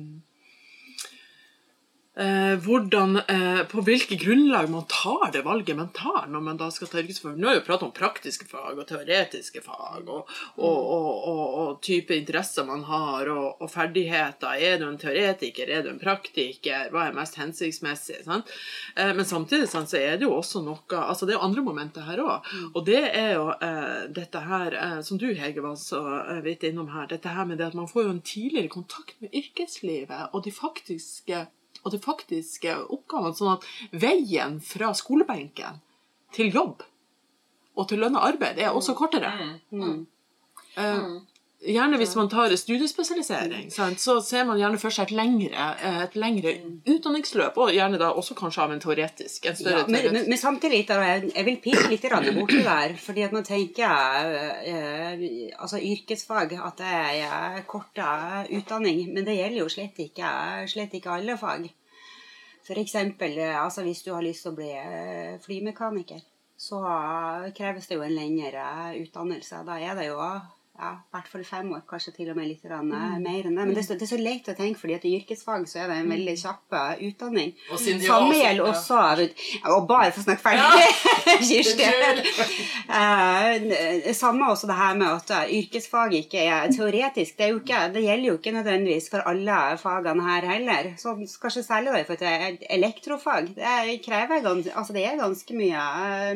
eh, 2.17 2.55
hvordan, 2.65 3.17
eh, 3.17 3.63
På 3.65 3.81
hvilke 3.81 4.17
grunnlag 4.17 4.71
man 4.71 4.85
tar 4.89 5.33
det 5.33 5.43
valget 5.43 5.77
man 5.77 5.91
tar 5.95 6.27
når 6.29 6.41
man 6.41 6.57
da 6.57 6.71
skal 6.71 6.89
ta 6.89 7.01
yrkesfag. 7.03 7.39
Nå 7.39 7.49
har 7.49 7.57
vi 7.57 7.61
jo 7.61 7.67
pratet 7.67 7.89
om 7.89 7.95
praktiske 7.95 8.47
fag 8.49 8.79
og 8.79 8.87
teoretiske 8.89 9.63
fag 9.65 10.09
og, 10.09 10.31
og, 10.57 10.79
og, 10.79 11.45
og, 11.61 11.81
type 11.85 12.15
interesser 12.17 12.67
man 12.67 12.85
har 12.89 13.31
og, 13.33 13.65
ferdigheter. 13.71 14.61
Er 14.61 14.79
du 14.79 14.87
en 14.89 14.99
teoretiker, 15.01 15.71
er 15.71 15.83
du 15.85 15.91
en 15.95 16.01
praktiker, 16.03 16.91
hva 16.93 17.09
er 17.09 17.17
mest 17.17 17.39
hensiktsmessig? 17.41 18.23
Eh, 18.25 19.13
men 19.15 19.25
samtidig 19.25 19.69
sant, 19.71 19.91
så 19.91 19.99
er 19.99 20.19
det 20.19 20.29
jo 20.29 20.35
også 20.37 20.63
noe 20.65 20.83
altså 20.95 21.27
Det 21.27 21.35
er 21.35 21.39
jo 21.39 21.47
andre 21.47 21.63
momenter 21.65 22.07
her 22.07 22.23
òg. 22.23 22.49
Og 22.75 22.85
det 22.87 23.03
er 23.11 23.35
jo 23.35 23.49
eh, 23.55 24.07
dette 24.15 24.41
her, 24.45 24.79
eh, 24.79 25.01
som 25.07 25.19
du 25.19 25.27
Hege 25.35 25.65
var 25.65 25.77
så 25.81 26.03
eh, 26.23 26.41
vidt 26.45 26.67
innom 26.69 26.91
her, 26.95 27.09
dette 27.11 27.33
her 27.33 27.49
med 27.49 27.59
det 27.59 27.71
at 27.73 27.79
man 27.79 27.89
får 27.91 28.07
jo 28.07 28.15
en 28.15 28.25
tidligere 28.25 28.73
kontakt 28.73 29.17
med 29.23 29.35
yrkeslivet 29.35 30.33
og 30.33 30.45
de 30.45 30.53
faktiske 30.55 31.47
og 31.85 31.93
til 31.93 32.03
faktiske 32.03 32.75
oppgavene, 32.89 33.37
sånn 33.37 33.55
at 33.59 33.69
veien 33.93 34.59
fra 34.65 34.93
skolebenken 34.97 35.81
til 36.35 36.51
jobb 36.55 36.83
og 37.75 37.89
til 37.91 38.03
lønna 38.03 38.23
arbeid 38.25 38.59
er 38.63 38.75
også 38.75 38.95
kortere. 38.99 39.31
Mm. 39.75 40.05
Eh, 40.79 41.09
gjerne 41.65 41.99
hvis 42.01 42.15
man 42.19 42.29
tar 42.29 42.53
studiespesialisering, 42.59 43.69
sant, 43.73 44.01
så 44.01 44.19
ser 44.25 44.45
man 44.49 44.59
gjerne 44.61 44.79
for 44.81 44.95
seg 44.95 45.09
et 45.09 45.15
lengre, 45.17 45.69
eh, 45.81 46.01
et 46.05 46.17
lengre 46.19 46.55
utdanningsløp, 46.91 47.59
og 47.61 47.73
gjerne 47.75 48.01
da 48.01 48.11
også 48.13 48.37
kanskje 48.39 48.65
av 48.65 48.75
en 48.75 48.83
teoretisk, 48.83 49.49
en 49.49 49.61
Ja, 49.65 49.85
men, 49.89 50.11
men, 50.13 50.29
men 50.31 50.41
samtidig 50.41 50.85
jeg, 50.89 51.31
jeg 51.31 51.47
vil 51.49 51.61
pirke 51.65 51.89
litt 51.93 52.09
borti 52.37 52.63
der. 52.65 52.97
fordi 53.01 53.23
at 53.25 53.33
man 53.33 53.47
tenker 53.47 54.35
eh, 54.65 55.25
altså 55.59 55.81
yrkesfag, 55.81 56.53
at 56.59 56.83
det 56.83 56.93
er 57.23 57.63
kort 57.67 57.99
utdanning. 58.51 59.13
Men 59.13 59.25
det 59.25 59.39
gjelder 59.39 59.63
jo 59.63 59.71
slett 59.73 59.99
ikke, 59.99 60.29
slett 60.69 60.95
ikke 60.95 61.17
alle 61.17 61.39
fag. 61.39 61.71
Eksempel 62.75 63.39
eh, 63.39 63.57
altså 63.61 63.83
hvis 63.83 64.03
du 64.03 64.13
har 64.13 64.25
lyst 64.25 64.45
til 64.45 64.53
å 64.53 64.59
bli 64.59 64.73
flymekaniker, 65.45 66.21
så 66.57 66.81
kreves 67.57 67.89
det 67.89 67.97
jo 67.99 68.05
en 68.05 68.15
lengre 68.15 68.67
utdannelse. 69.01 69.65
Da 69.67 69.79
er 69.81 69.97
det 69.99 70.07
jo 70.13 70.21
ja, 70.79 70.89
i 70.99 71.15
hvert 71.15 71.29
fall 71.31 71.45
fem 71.47 71.69
år, 71.77 71.83
kanskje 71.87 72.13
til 72.17 72.31
og 72.33 72.37
med 72.37 72.49
litt 72.51 72.63
grann, 72.67 72.89
mm. 72.91 73.23
mer 73.23 73.47
enn 73.47 73.55
det. 73.55 73.65
Men 73.67 73.75
det 73.77 73.83
er, 73.85 73.87
så, 73.87 73.95
det 73.99 74.07
er 74.09 74.11
så 74.11 74.19
leit 74.19 74.49
å 74.51 74.55
tenke, 74.59 74.81
fordi 74.81 74.97
at 74.97 75.05
i 75.07 75.13
yrkesfag 75.21 75.69
så 75.71 75.79
er 75.85 75.93
det 75.93 75.99
en 76.03 76.11
veldig 76.11 76.35
kjapp 76.41 76.75
eh, 76.81 77.05
utdanning. 77.09 77.53
Og 77.71 77.79
Samme 77.85 78.35
gjelder 78.41 78.65
også- 78.73 78.99
også 78.99 79.29
Og 79.77 79.87
bare 79.89 80.11
for 80.13 80.21
å 80.21 80.27
snakke 80.27 80.43
ferdig, 80.43 80.89
Kirsti. 81.49 81.87
Eh, 82.91 84.13
samme 84.19 84.49
også 84.51 84.67
det 84.67 84.77
her 84.79 84.95
med 84.99 85.09
at 85.13 85.31
eh, 85.37 85.53
yrkesfag 85.61 86.15
ikke 86.19 86.43
er 86.43 86.69
teoretisk. 86.75 87.37
Det, 87.39 87.47
er 87.47 87.57
ikke, 87.61 87.81
det 87.95 88.03
gjelder 88.05 88.29
jo 88.33 88.37
ikke 88.39 88.55
nødvendigvis 88.59 89.09
for 89.15 89.25
alle 89.31 89.59
fagene 89.81 90.27
her 90.27 90.49
heller. 90.51 90.91
Så 91.01 91.15
kanskje 91.43 91.65
særlig 91.67 91.95
da, 91.95 92.03
for 92.09 92.19
at 92.19 92.25
det 92.25 92.35
er 92.35 92.59
elektrofag. 92.79 93.53
Det 93.57 93.65
er, 93.77 93.95
krever 94.05 94.43
altså 94.45 94.93
det 94.97 95.07
er 95.09 95.21
ganske 95.23 95.57
mye, 95.59 95.87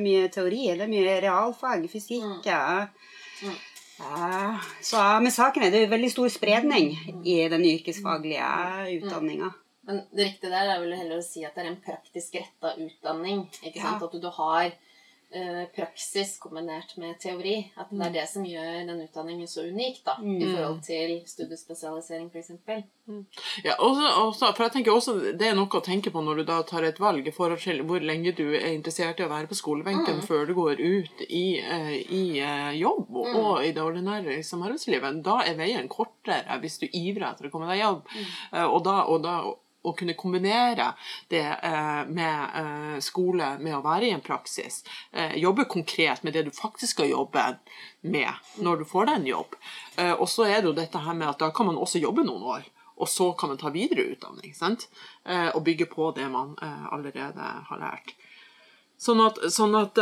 mye 0.03 0.29
teori. 0.35 0.65
Det 0.79 0.87
er 0.87 0.95
mye 0.95 1.19
realfag, 1.27 1.89
fysikk 1.93 2.27
Mm. 2.29 2.43
eh, 2.45 2.87
så, 3.99 5.05
Men 5.23 5.33
saken 5.35 5.65
er 5.67 5.73
det 5.75 5.85
er 5.85 5.91
veldig 5.91 6.11
stor 6.13 6.29
spredning 6.31 6.93
i 7.27 7.41
den 7.51 7.65
yrkesfaglige 7.67 8.51
utdanninga. 8.99 9.51
Men 9.89 10.03
det 10.13 10.27
riktige 10.27 10.53
der 10.53 10.69
er 10.75 10.83
vel 10.83 10.95
heller 10.95 11.19
å 11.19 11.25
si 11.25 11.43
at 11.49 11.57
det 11.57 11.65
er 11.65 11.71
en 11.73 11.81
praktisk 11.83 12.37
retta 12.39 12.75
utdanning. 12.77 13.47
ikke 13.63 13.81
sant? 13.81 14.05
Ja. 14.05 14.11
At 14.11 14.23
du 14.23 14.29
har 14.37 14.67
eh, 14.69 14.77
praksis 15.77 16.39
kombinert 16.41 16.95
med 16.97 17.19
teori. 17.21 17.71
At 17.77 17.91
det 17.93 18.07
er 18.07 18.13
det 18.15 18.29
som 18.31 18.45
gjør 18.49 18.87
den 18.89 19.03
utdanningen 19.05 19.47
så 19.49 19.67
unik, 19.69 20.03
da, 20.07 20.15
i 20.23 20.25
Mm. 20.39 20.55
forhold 20.57 20.83
til 20.87 21.11
studiespesialisering, 21.27 22.31
f.eks. 22.33 22.51
Ja, 23.65 23.75
også, 23.79 24.09
også, 24.23 24.49
for 24.57 24.65
jeg 24.67 24.73
tenker 24.73 24.93
også 24.93 25.15
Det 25.39 25.47
er 25.49 25.55
noe 25.57 25.65
å 25.69 25.81
tenke 25.85 26.11
på 26.13 26.21
når 26.25 26.37
du 26.37 26.45
da 26.45 26.59
tar 26.63 26.83
et 26.85 26.99
valg 27.01 27.27
i 27.27 27.33
forhold 27.33 27.61
til 27.63 27.81
hvor 27.89 28.01
lenge 28.05 28.35
du 28.37 28.43
er 28.55 28.75
interessert 28.75 29.21
i 29.21 29.25
å 29.25 29.31
være 29.31 29.49
på 29.49 29.57
skolebenken 29.57 30.21
før 30.27 30.45
du 30.47 30.55
går 30.59 30.81
ut 30.81 31.23
i, 31.29 31.59
eh, 31.59 31.95
i 32.13 32.25
eh, 32.41 32.73
jobb 32.81 33.09
og, 33.17 33.31
og 33.37 33.65
i 33.65 33.73
det 33.73 33.83
ordinære 33.83 34.37
liksom, 34.37 34.63
arbeidslivet. 34.63 35.23
Da 35.25 35.39
er 35.47 35.57
veien 35.57 35.89
kortere 35.89 36.61
hvis 36.61 36.79
du 36.83 36.87
ivrer 36.93 37.31
etter 37.33 37.49
å 37.49 37.51
komme 37.55 37.69
deg 37.71 37.81
i 37.81 37.87
jobb. 37.87 38.05
Eh, 38.53 38.65
og 38.67 38.85
da, 38.85 38.99
og 39.09 39.23
da 39.25 39.39
å 39.89 39.97
kunne 39.97 40.17
kombinere 40.19 40.93
det 41.33 41.45
eh, 41.45 42.01
med 42.09 42.57
eh, 42.61 42.97
skole 43.05 43.55
med 43.63 43.77
å 43.77 43.83
være 43.85 44.09
i 44.09 44.15
en 44.15 44.25
praksis. 44.25 44.83
Eh, 45.13 45.37
jobbe 45.43 45.69
konkret 45.71 46.25
med 46.27 46.37
det 46.37 46.47
du 46.49 46.53
faktisk 46.55 46.97
skal 46.97 47.13
jobbe 47.13 47.45
med 48.09 48.63
når 48.65 48.83
du 48.83 48.89
får 48.89 49.09
deg 49.09 49.21
en 49.21 49.31
jobb. 49.33 49.57
Og 50.23 50.29
så 50.31 50.47
er 50.47 50.61
det 50.61 50.69
jo 50.71 50.77
dette 50.77 51.01
her 51.03 51.17
med 51.19 51.33
at 51.33 51.41
da 51.43 51.49
kan 51.55 51.67
man 51.67 51.81
også 51.81 51.99
jobbe 51.99 52.23
noen 52.27 52.45
år. 52.57 52.69
Og 52.99 53.11
så 53.11 53.33
kan 53.39 53.51
man 53.51 53.59
ta 53.59 53.71
videre 53.75 54.07
utdanning 54.15 54.55
sant? 54.55 54.87
Og 55.27 55.59
bygge 55.67 55.89
på 55.91 56.13
det 56.15 56.29
man 56.31 56.55
allerede 56.63 57.51
har 57.69 57.83
lært. 57.83 58.15
Sånn 58.99 59.23
at, 59.23 59.43
sånn 59.55 59.75
at 59.79 59.99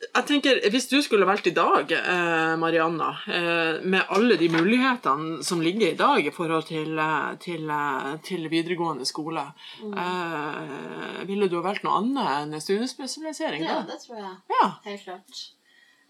jeg 0.00 0.26
tenker, 0.26 0.60
Hvis 0.72 0.88
du 0.88 0.98
skulle 1.04 1.26
valgt 1.28 1.46
i 1.46 1.54
dag, 1.54 1.92
eh, 1.92 2.56
Marianna, 2.56 3.10
eh, 3.28 3.80
med 3.84 4.08
alle 4.08 4.36
de 4.40 4.48
mulighetene 4.48 5.44
som 5.44 5.60
ligger 5.60 5.92
i 5.92 5.96
dag 5.96 6.26
i 6.26 6.32
forhold 6.32 6.66
til, 6.68 6.98
eh, 6.98 7.36
til, 7.40 7.68
eh, 7.70 8.16
til 8.24 8.48
videregående 8.48 9.06
skole, 9.06 9.44
eh, 9.84 11.24
ville 11.26 11.48
du 11.48 11.56
ha 11.60 11.62
valgt 11.68 11.84
noe 11.84 11.98
annet 12.00 12.28
enn 12.54 12.60
studiespesialisering? 12.60 13.62
Ja, 13.64 13.80
da? 13.80 13.92
det 13.92 14.00
tror 14.06 14.16
jeg. 14.16 14.36
Ja. 14.48 14.68
Helt 14.84 15.04
klart. 15.04 15.42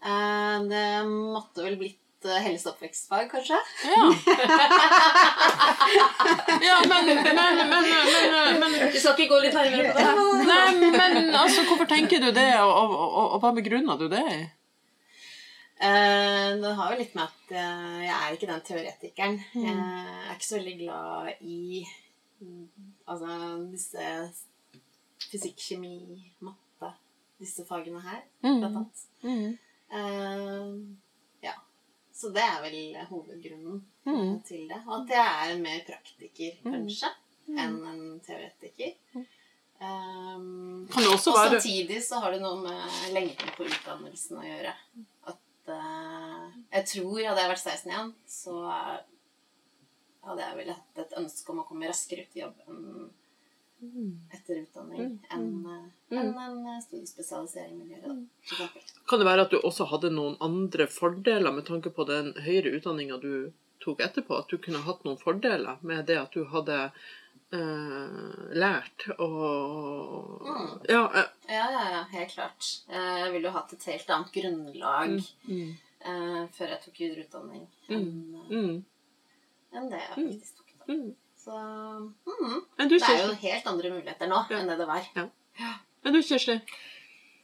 Eh, 0.03 0.59
det 0.69 1.05
måtte 1.05 1.63
vel 1.63 1.77
blitt 1.77 2.00
eh, 2.29 2.41
helse- 2.45 2.67
og 2.69 2.73
oppvekstfag, 2.75 3.25
kanskje? 3.31 3.57
Ja. 3.85 4.03
ja, 6.67 6.75
men, 6.91 7.01
men, 7.05 7.17
men, 7.35 7.55
men, 7.73 7.85
men 8.61 8.71
Du 8.93 8.97
skal 8.99 9.13
ikke 9.17 9.31
gå 9.33 9.37
litt 9.45 9.55
nærmere 9.57 9.83
på 9.91 9.97
det? 9.99 10.05
Nei, 10.49 10.71
men 10.95 11.11
altså, 11.35 11.59
hvorfor 11.69 11.87
tenker 11.89 12.17
du 12.23 12.29
det, 12.35 12.51
og, 12.61 12.71
og, 12.71 12.89
og, 12.99 13.27
og 13.35 13.39
hva 13.43 13.51
begrunner 13.57 13.95
du 13.99 14.05
det 14.11 14.25
i? 14.31 14.33
Eh, 15.81 16.49
det 16.61 16.71
har 16.77 16.87
jo 16.93 16.99
litt 16.99 17.15
med 17.17 17.25
at 17.25 17.45
eh, 17.57 17.99
jeg 18.05 18.15
er 18.15 18.29
ikke 18.35 18.51
den 18.51 18.65
teoretikeren. 18.67 19.35
Jeg 19.57 19.73
er 19.73 20.33
ikke 20.35 20.49
så 20.51 20.57
veldig 20.59 20.77
glad 20.83 21.23
i 21.41 21.61
mm, 22.41 22.65
altså 23.09 23.29
disse 23.71 24.03
fysikk, 25.31 25.57
kjemi, 25.57 25.95
matte 26.45 26.89
Disse 27.41 27.65
fagene 27.65 27.97
her, 28.05 28.21
blant 28.43 28.65
annet. 28.67 28.97
Mm. 29.25 29.51
ja. 29.89 30.01
Så 32.21 32.29
det 32.35 32.43
er 32.45 32.59
vel 32.61 32.97
hovedgrunnen 33.09 33.81
mm. 34.05 34.33
til 34.45 34.67
det. 34.69 34.79
Og 34.85 34.97
at 34.99 35.13
jeg 35.15 35.27
er 35.27 35.53
en 35.55 35.63
mer 35.63 35.79
praktiker, 35.87 36.57
kanskje, 36.65 37.09
enn 37.49 37.77
en 37.91 38.01
teoretiker. 38.25 38.91
Um, 39.81 40.85
Kan 40.91 41.01
det 41.01 41.13
også 41.15 41.31
og 41.31 41.39
være 41.39 41.55
samtidig 41.55 42.03
så 42.05 42.19
har 42.21 42.35
det 42.35 42.43
noe 42.43 42.59
med 42.61 42.97
lengden 43.15 43.55
på 43.55 43.65
utdannelsen 43.65 44.37
å 44.37 44.45
gjøre. 44.45 44.75
At 45.31 45.71
uh, 45.73 46.51
jeg 46.75 46.85
tror 46.91 47.23
hadde 47.31 47.41
jeg 47.41 47.53
vært 47.55 47.63
16 47.63 47.89
igjen, 47.89 48.13
så 48.29 48.59
hadde 50.27 50.45
jeg 50.45 50.59
vel 50.59 50.71
hatt 50.75 51.01
et 51.01 51.17
ønske 51.17 51.53
om 51.53 51.63
å 51.63 51.65
komme 51.65 51.89
raskere 51.89 52.27
ut 52.27 52.37
i 52.37 52.43
jobb 52.43 52.61
enn 52.67 53.09
etter 54.29 54.59
utdanning 54.61 55.15
enn 55.33 55.47
eh, 55.65 55.85
enn 56.11 56.33
en 56.37 56.57
eh, 56.67 56.81
studiespesialisering 56.83 57.79
vil 57.79 57.95
gjøre. 57.95 58.15
Da. 58.59 58.67
Kan 59.09 59.19
det 59.21 59.27
være 59.29 59.45
at 59.47 59.51
du 59.55 59.59
også 59.61 59.87
hadde 59.91 60.11
noen 60.13 60.35
andre 60.43 60.87
fordeler 60.91 61.51
med 61.55 61.65
tanke 61.69 61.89
på 61.95 62.05
den 62.09 62.33
høyere 62.45 62.75
utdanninga 62.77 63.17
du 63.23 63.51
tok 63.83 63.99
etterpå? 64.05 64.37
At 64.43 64.51
du 64.51 64.57
kunne 64.61 64.83
hatt 64.85 65.03
noen 65.07 65.17
fordeler 65.21 65.79
med 65.81 66.05
det 66.11 66.17
at 66.21 66.31
du 66.35 66.43
hadde 66.51 66.91
eh, 67.51 68.51
lært 68.55 69.07
og 69.19 70.41
Mm. 70.41 70.81
Ja. 70.89 71.01
eh, 71.15 71.27
Ja, 71.49 71.65
ja, 71.71 71.83
ja, 71.95 72.03
helt 72.11 72.31
klart. 72.35 72.69
Eh, 72.89 73.17
Jeg 73.23 73.31
ville 73.33 73.47
jo 73.47 73.53
hatt 73.55 73.73
et 73.73 73.83
helt 73.83 74.09
annet 74.09 74.31
grunnlag 74.35 75.17
mm, 75.47 75.75
eh, 76.05 76.47
før 76.55 76.67
jeg 76.73 76.81
tok 76.85 76.99
videreutdanning 76.99 77.67
enn 77.89 78.07
eh, 78.35 78.55
mm, 78.55 78.83
enn 79.73 79.89
det 79.91 79.99
jeg 79.99 80.15
faktisk 80.15 80.57
tok. 80.57 80.71
da. 80.79 80.93
mm. 80.93 81.11
Så 81.41 81.57
mm, 81.57 82.59
det 82.89 83.01
er 83.01 83.23
jo 83.27 83.33
helt 83.41 83.67
andre 83.67 83.89
muligheter 83.95 84.27
nå 84.29 84.43
Ja. 84.49 84.59
enn 84.59 84.67
det 84.69 84.77
det 84.77 84.87
var. 84.87 85.07
Men 86.03 86.13
du, 86.13 86.21
Kjersti? 86.25 86.59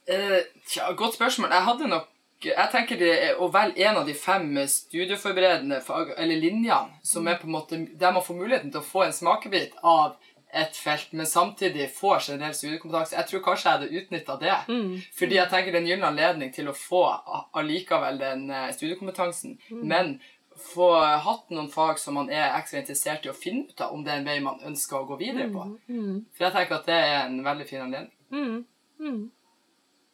Uh, 0.07 0.39
tja, 0.67 0.91
godt 0.97 1.17
spørsmål. 1.17 1.51
Jeg 1.51 1.67
hadde 1.71 1.89
nok 1.91 2.13
Jeg 2.45 2.69
tenker 2.69 2.99
det 3.01 3.11
er 3.11 3.39
å 3.41 3.47
velge 3.49 3.81
en 3.89 3.97
av 3.97 4.05
de 4.05 4.13
fem 4.13 4.51
studieforberedende 4.69 5.79
fag, 5.81 6.11
eller 6.21 6.37
linjene, 6.37 6.99
som 7.01 7.25
er 7.25 7.39
på 7.41 7.47
en 7.47 7.55
måte 7.55 7.79
der 7.97 8.13
man 8.13 8.21
får 8.21 8.37
muligheten 8.37 8.69
til 8.69 8.83
å 8.83 8.85
få 8.85 9.07
en 9.07 9.15
smakebit 9.15 9.73
av 9.81 10.19
et 10.53 10.77
felt, 10.77 11.09
men 11.17 11.25
samtidig 11.25 11.89
få 11.95 12.13
generell 12.21 12.53
studiekompetanse. 12.53 13.17
Jeg 13.17 13.29
tror 13.31 13.43
kanskje 13.47 13.67
jeg 13.67 13.79
hadde 13.79 14.01
utnytta 14.01 14.37
det. 14.43 14.53
Mm. 14.69 14.93
Fordi 15.17 15.39
jeg 15.39 15.51
tenker 15.51 15.73
det 15.73 15.79
er 15.79 15.81
en 15.81 15.89
gyllen 15.89 16.07
anledning 16.11 16.53
til 16.53 16.69
å 16.69 16.77
få 16.77 17.01
allikevel 17.57 18.21
den 18.21 18.45
studiekompetansen. 18.77 19.57
studiekompetansen, 19.57 19.57
men 19.89 20.13
få 20.57 20.91
hatt 20.99 21.49
noen 21.53 21.69
fag 21.69 21.99
som 22.01 22.17
man 22.17 22.29
er 22.33 22.55
ekstra 22.57 22.81
interessert 22.81 23.25
i 23.25 23.31
å 23.31 23.37
finne 23.37 23.67
ut 23.69 23.81
av 23.83 23.93
om 23.93 24.03
det 24.05 24.13
er 24.13 24.21
en 24.21 24.29
vei 24.29 24.37
man 24.43 24.61
ønsker 24.65 24.99
å 24.99 25.07
gå 25.09 25.19
videre 25.19 25.49
på. 25.53 25.65
Mm. 25.89 26.23
For 26.33 26.47
jeg 26.47 26.55
tenker 26.55 26.79
at 26.79 26.89
det 26.89 26.97
er 26.97 27.17
en 27.25 27.41
veldig 27.45 27.67
fin 27.69 27.83
anledning. 27.85 28.13
Mm. 28.31 28.65
Mm. 28.99 29.19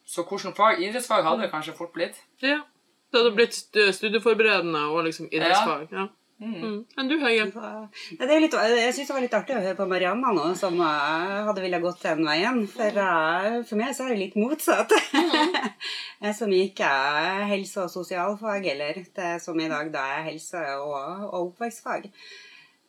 Så 0.06 0.26
hvilket 0.28 0.58
fag? 0.58 0.82
Idrettsfag 0.84 1.24
hadde 1.24 1.46
det 1.46 1.52
kanskje 1.54 1.76
fort 1.78 1.94
blitt. 1.96 2.20
Ja. 2.44 2.60
Det 3.12 3.22
hadde 3.22 3.36
blitt 3.38 3.56
studieforberedende 3.96 4.88
og 4.92 5.06
liksom 5.08 5.30
idrettsfag. 5.32 5.88
Ja. 5.92 6.08
Mm. 6.44 6.56
Mm. 6.64 6.80
Men 6.98 7.08
du, 7.08 7.14
Høie? 7.22 7.46
Ja, 7.56 8.26
det 8.26 8.34
er 8.36 8.42
litt, 8.42 8.56
jeg 8.58 8.94
syns 8.96 9.08
det 9.08 9.16
var 9.16 9.24
litt 9.24 9.36
artig 9.38 9.56
å 9.56 9.62
høre 9.64 9.78
på 9.78 9.86
Marianna 9.88 10.34
nå, 10.36 10.48
som 10.60 10.76
eh, 10.82 11.36
hadde 11.48 11.64
villet 11.64 11.84
gått 11.84 12.02
den 12.04 12.26
veien. 12.28 12.64
For, 12.74 13.00
eh, 13.06 13.60
for 13.70 13.80
meg 13.80 13.94
så 13.96 14.08
er 14.08 14.16
det 14.16 14.24
litt 14.26 14.40
motsatt. 14.42 14.92
jeg 16.26 16.34
som 16.36 16.52
gikk 16.52 16.82
eh, 16.84 17.46
helse- 17.54 17.86
og 17.86 17.94
sosialfag, 17.94 18.68
eller 18.74 19.04
det 19.16 19.36
som 19.46 19.60
i 19.62 19.70
dag 19.72 19.94
da 19.94 20.08
er 20.18 20.28
helse- 20.32 20.66
og, 20.82 20.98
og 21.30 21.38
oppvekstfag. 21.46 22.10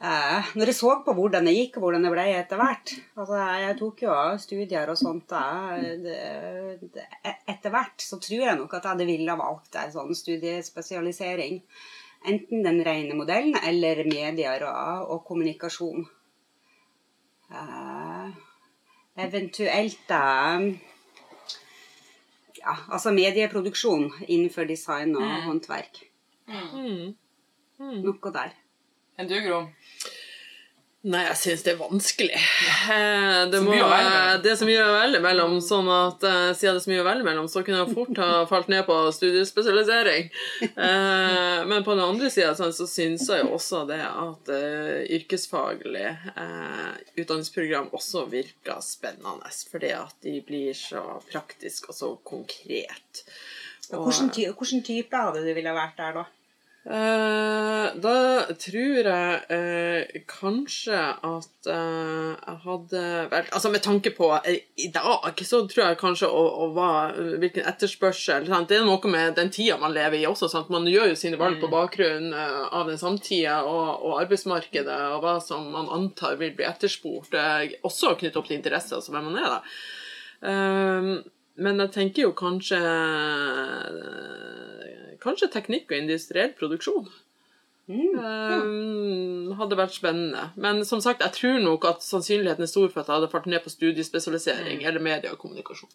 Eh, 0.02 0.48
når 0.58 0.68
jeg 0.68 0.76
så 0.76 0.90
på 1.06 1.12
hvordan 1.16 1.46
det 1.46 1.54
gikk, 1.54 1.76
og 1.78 1.84
hvordan 1.86 2.02
det 2.04 2.10
ble 2.12 2.24
etter 2.34 2.58
hvert 2.58 2.90
altså 3.14 3.36
Jeg 3.62 3.76
tok 3.78 4.00
jo 4.02 4.14
studier 4.42 4.90
og 4.90 4.98
sånt 4.98 5.30
Etter 7.46 7.70
hvert 7.72 8.02
så 8.02 8.18
tror 8.18 8.42
jeg 8.42 8.58
nok 8.58 8.74
at 8.74 8.82
jeg 8.82 8.90
hadde 8.90 9.06
ville 9.08 9.36
valgt 9.38 9.78
en 9.78 9.94
sånn 9.94 10.18
studiespesialisering. 10.18 11.62
Enten 12.26 12.66
den 12.66 12.80
rene 12.84 13.14
modellen 13.16 13.56
eller 13.62 14.02
medier 14.08 14.66
og, 14.66 15.14
og 15.14 15.22
kommunikasjon. 15.28 16.04
Eh, 17.54 18.28
eventuelt 19.24 20.14
eh, 20.18 20.66
ja, 22.58 22.76
altså 22.88 23.14
medieproduksjon 23.14 24.10
innenfor 24.26 24.66
design 24.68 25.14
og 25.20 25.30
håndverk. 25.46 26.02
Mm. 26.50 27.14
Noe 27.78 28.34
der. 28.34 28.52
Enn 29.18 29.28
du, 29.30 29.36
Gro? 29.44 29.64
Nei, 31.04 31.20
jeg 31.26 31.36
syns 31.36 31.62
det 31.66 31.74
er 31.74 31.80
vanskelig. 31.82 32.38
Eh, 32.88 33.42
Det, 33.52 33.58
må, 33.60 33.74
det 34.40 34.48
er 34.48 34.56
så 34.56 34.64
mye 34.64 34.80
å 34.86 34.94
velge 34.94 35.18
mellom, 35.20 35.58
sånn 35.60 35.90
at 35.92 36.22
eh, 36.24 36.52
siden 36.56 36.78
det 36.78 36.80
er 36.80 36.84
så 36.86 36.90
mye 36.94 37.02
å 37.02 37.04
velge 37.10 37.26
mellom, 37.26 37.48
så 37.52 37.60
kunne 37.60 37.82
jeg 37.82 37.92
fort 37.98 38.20
ha 38.22 38.28
falt 38.48 38.70
ned 38.72 38.86
på 38.88 38.96
studiespesialisering. 39.12 40.30
Eh, 40.64 41.60
men 41.68 41.84
på 41.84 41.92
den 41.92 42.00
andre 42.06 42.30
sida 42.32 42.54
sånn, 42.56 42.72
så 42.72 42.86
syns 42.88 43.26
jeg 43.28 43.44
jo 43.44 43.50
også 43.58 43.82
det 43.90 44.00
at 44.00 44.48
eh, 44.56 45.04
yrkesfaglig 45.18 46.06
utdanningsprogram 47.20 47.90
også 48.00 48.24
virker 48.32 48.80
spennende, 48.84 49.52
fordi 49.70 49.92
at 49.98 50.16
de 50.24 50.38
blir 50.48 50.72
så 50.78 51.04
praktiske 51.28 51.92
og 51.92 51.98
så 52.00 52.10
konkret. 52.24 53.26
Og- 53.92 54.08
Hvilken, 54.08 54.32
type, 54.32 54.80
type 54.88 55.20
hadde 55.20 55.44
du 55.44 55.52
ville 55.52 55.76
vært 55.76 56.00
der, 56.00 56.16
da? 56.22 56.24
Eh, 56.84 57.86
da 57.96 58.16
tror 58.60 59.06
jeg 59.08 59.36
eh, 59.56 60.18
kanskje 60.28 60.98
at 61.24 61.68
eh, 61.72 62.34
jeg 62.36 62.58
hadde 62.66 63.04
vel, 63.32 63.46
Altså 63.56 63.70
med 63.72 63.80
tanke 63.86 64.12
på 64.12 64.28
eh, 64.44 64.58
i 64.76 64.90
dag, 64.92 65.40
så 65.48 65.62
tror 65.64 65.86
jeg 65.86 65.98
kanskje 66.02 66.28
å, 66.28 66.42
å 66.44 66.68
hva, 66.76 66.90
hvilken 67.40 67.64
etterspørsel 67.72 68.50
sant? 68.50 68.68
Det 68.68 68.82
er 68.82 68.84
noe 68.84 69.00
med 69.08 69.32
den 69.40 69.48
tida 69.54 69.78
man 69.80 69.96
lever 69.96 70.18
i 70.20 70.28
også. 70.28 70.50
Sant? 70.52 70.68
Man 70.74 70.84
gjør 70.90 71.14
jo 71.14 71.16
sine 71.22 71.40
valg 71.40 71.56
på 71.62 71.72
bakgrunn 71.72 72.34
eh, 72.36 72.62
av 72.68 72.92
den 72.92 73.00
samtida 73.00 73.62
og, 73.64 74.04
og 74.04 74.20
arbeidsmarkedet 74.26 75.00
og 75.14 75.24
hva 75.24 75.38
som 75.40 75.70
man 75.72 75.88
antar 75.88 76.36
vil 76.42 76.52
bli 76.52 76.68
etterspurt. 76.68 77.32
eh, 77.32 77.78
også 77.80 78.12
knyttet 78.20 78.36
opp 78.42 78.52
til 78.52 78.60
interesser, 78.60 79.00
altså 79.00 79.16
hvem 79.16 79.32
man 79.32 79.40
er, 79.40 79.56
da. 79.56 79.62
Eh, 80.52 81.14
men 81.64 81.78
jeg 81.80 81.96
tenker 81.96 82.26
jo 82.26 82.36
kanskje 82.36 82.78
Kanskje 85.24 85.50
teknikk 85.52 85.90
og 85.90 85.98
industriell 85.98 86.52
produksjon. 86.58 87.08
Um, 87.84 89.52
hadde 89.58 89.76
vært 89.76 89.96
spennende. 89.96 90.48
Men 90.56 90.84
som 90.88 91.02
sagt, 91.04 91.24
jeg 91.24 91.36
tror 91.36 91.58
nok 91.64 91.84
at 91.88 92.04
sannsynligheten 92.04 92.64
er 92.64 92.70
stor 92.70 92.88
for 92.88 93.02
at 93.02 93.10
jeg 93.10 93.18
hadde 93.18 93.32
falt 93.32 93.48
ned 93.50 93.64
på 93.64 93.72
studiespesialisering 93.72 94.84
eller 94.84 95.04
media 95.04 95.32
og 95.34 95.40
kommunikasjon. 95.42 95.92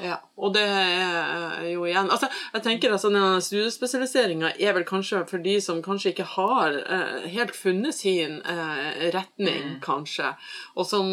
Ja, 0.00 0.16
og 0.40 0.54
det 0.54 0.62
er 0.64 1.66
jo 1.68 1.84
igjen 1.84 2.08
Altså, 2.08 2.30
jeg 2.54 2.64
tenker 2.64 2.94
at 2.94 3.02
sånn 3.02 3.18
studiespesialiseringa 3.44 4.54
er 4.56 4.72
vel 4.76 4.86
kanskje 4.88 5.20
for 5.28 5.42
de 5.44 5.58
som 5.60 5.82
kanskje 5.84 6.14
ikke 6.14 6.28
har 6.32 6.78
eh, 6.80 7.26
helt 7.34 7.52
funnet 7.56 7.96
sin 7.96 8.38
eh, 8.40 9.10
retning, 9.12 9.76
kanskje, 9.84 10.32
og 10.76 10.88
som 10.88 11.10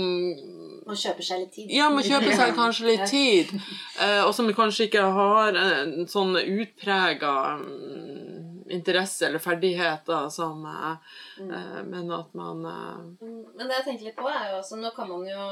Må 0.87 0.95
kjøper 0.95 1.27
seg 1.27 1.43
litt 1.43 1.53
tid. 1.57 1.73
Ja, 1.75 1.89
må 1.91 2.03
kjøpe 2.05 2.31
seg 2.35 2.55
kanskje 2.61 2.89
litt 2.93 3.05
tid, 3.11 3.51
eh, 3.99 4.21
og 4.23 4.31
som 4.35 4.47
kanskje 4.55 4.87
ikke 4.87 5.05
har 5.17 5.59
en 5.59 6.07
sånn 6.11 6.37
utprega 6.39 7.35
mm, 7.59 8.62
interesse 8.73 9.25
eller 9.27 9.39
ferdigheter 9.43 10.29
som 10.33 10.63
mm. 10.65 11.51
eh, 11.51 11.81
Men 11.89 12.11
at 12.11 12.33
man 12.37 12.65
eh, 12.65 12.97
Mm, 13.23 13.43
Men 13.55 13.67
det 13.69 13.75
jeg 13.77 13.85
tenker 13.87 14.05
litt 14.09 14.17
på, 14.17 14.27
er 14.29 14.49
jo 14.51 14.57
også 14.59 14.75
Nå 14.81 14.89
kan 14.95 15.07
man 15.09 15.23
jo 15.29 15.43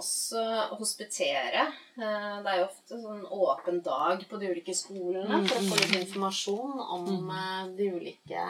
også 0.00 0.42
hospitere. 0.80 1.62
Eh, 2.00 2.36
Det 2.42 2.50
er 2.52 2.58
jo 2.62 2.66
ofte 2.70 2.94
sånn 3.02 3.22
åpen 3.26 3.76
dag 3.86 4.16
på 4.30 4.36
de 4.40 4.46
ulike 4.50 4.74
skolene 4.74 5.42
for 5.46 5.56
å 5.60 5.66
få 5.68 5.74
litt 5.82 5.96
informasjon 6.02 6.72
om 6.98 7.30
eh, 7.36 7.64
de 7.78 7.84
ulike 7.98 8.44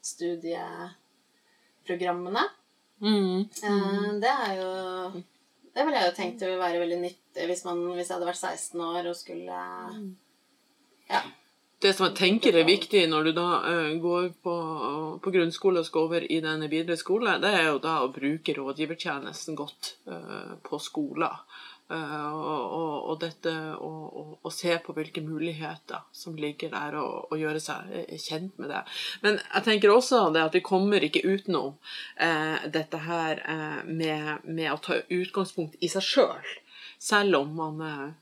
studieprogrammene. 0.00 2.44
mm, 3.00 3.38
Eh, 3.62 4.12
Det 4.20 4.28
er 4.46 4.52
jo 4.60 4.70
Det 5.74 5.84
ville 5.86 5.98
jeg 6.00 6.08
jo 6.10 6.16
tenkt 6.16 6.42
å 6.42 6.58
være 6.58 6.78
veldig 6.82 7.00
nyttig 7.04 7.46
hvis, 7.46 7.64
man, 7.64 7.78
hvis 7.94 8.08
jeg 8.08 8.16
hadde 8.16 8.26
vært 8.26 8.42
16 8.42 8.80
år 8.80 9.06
og 9.10 9.16
skulle 9.16 9.58
Ja. 11.10 11.20
Det 11.80 11.94
som 11.96 12.10
jeg 12.10 12.16
tenker 12.18 12.56
er 12.60 12.68
viktig 12.68 13.06
når 13.08 13.30
du 13.30 13.32
da 13.38 13.48
eh, 13.70 13.94
går 14.02 14.26
på, 14.44 14.56
på 15.24 15.32
grunnskole 15.32 15.80
og 15.80 15.88
skal 15.88 16.10
over 16.10 16.26
i 16.28 16.40
den 16.44 16.66
videre 16.68 16.98
skole, 17.00 17.38
det 17.40 17.54
er 17.56 17.70
jo 17.70 17.80
da 17.80 18.02
å 18.04 18.10
bruke 18.12 18.52
rådgivertjenesten 18.58 19.56
godt 19.56 19.94
eh, 20.04 20.56
på 20.66 20.80
skoler. 20.82 21.40
Eh, 21.90 22.32
og, 22.32 22.64
og, 22.76 22.92
og 23.10 23.16
dette 23.18 23.52
å 23.82 24.50
se 24.54 24.76
på 24.84 24.94
hvilke 24.94 25.24
muligheter 25.26 26.04
som 26.14 26.36
ligger 26.38 26.70
der, 26.70 26.94
og, 27.00 27.32
og 27.32 27.40
gjøre 27.40 27.62
seg 27.64 27.90
kjent 28.14 28.60
med 28.62 28.70
det. 28.70 28.84
Men 29.24 29.40
jeg 29.40 29.66
tenker 29.66 29.94
også 29.94 30.28
det 30.34 30.44
at 30.44 30.54
vi 30.54 30.62
kommer 30.66 31.02
ikke 31.02 31.24
utenom 31.26 31.74
eh, 32.20 32.68
dette 32.70 33.00
her 33.08 33.42
eh, 33.42 33.80
med, 33.88 34.46
med 34.46 34.70
å 34.70 34.78
ta 34.84 35.00
utgangspunkt 35.08 35.80
i 35.82 35.90
seg 35.90 36.06
sjøl 36.06 36.52
selv 37.00 37.38
om 37.38 37.52
man 37.56 37.78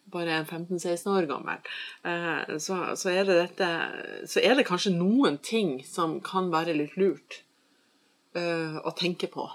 bare 0.07 0.37
er 0.38 0.45
15-16 0.47 1.11
år 1.11 1.27
gammel, 1.27 1.71
eh, 2.07 2.57
så, 2.62 2.77
så, 2.95 3.11
er 3.11 3.27
det 3.27 3.38
dette, 3.41 3.71
så 4.31 4.43
er 4.45 4.55
det 4.55 4.69
kanskje 4.69 4.95
noen 4.95 5.41
ting 5.43 5.81
som 5.87 6.21
kan 6.25 6.53
være 6.53 6.77
litt 6.79 6.95
lurt 7.01 7.41
eh, 8.38 8.79
å 8.79 8.93
tenke 8.95 9.27
på 9.33 9.49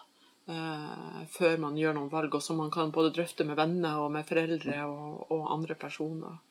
eh, 0.52 1.22
før 1.32 1.56
man 1.64 1.80
gjør 1.80 1.96
noen 1.96 2.12
valg, 2.12 2.36
og 2.36 2.44
som 2.44 2.60
man 2.60 2.72
kan 2.74 2.92
både 2.92 3.14
drøfte 3.16 3.48
med 3.48 3.60
venner 3.60 4.02
og 4.04 4.12
med 4.18 4.28
foreldre 4.28 4.82
og, 4.90 5.24
og 5.32 5.48
andre 5.56 5.80
personer. 5.80 6.42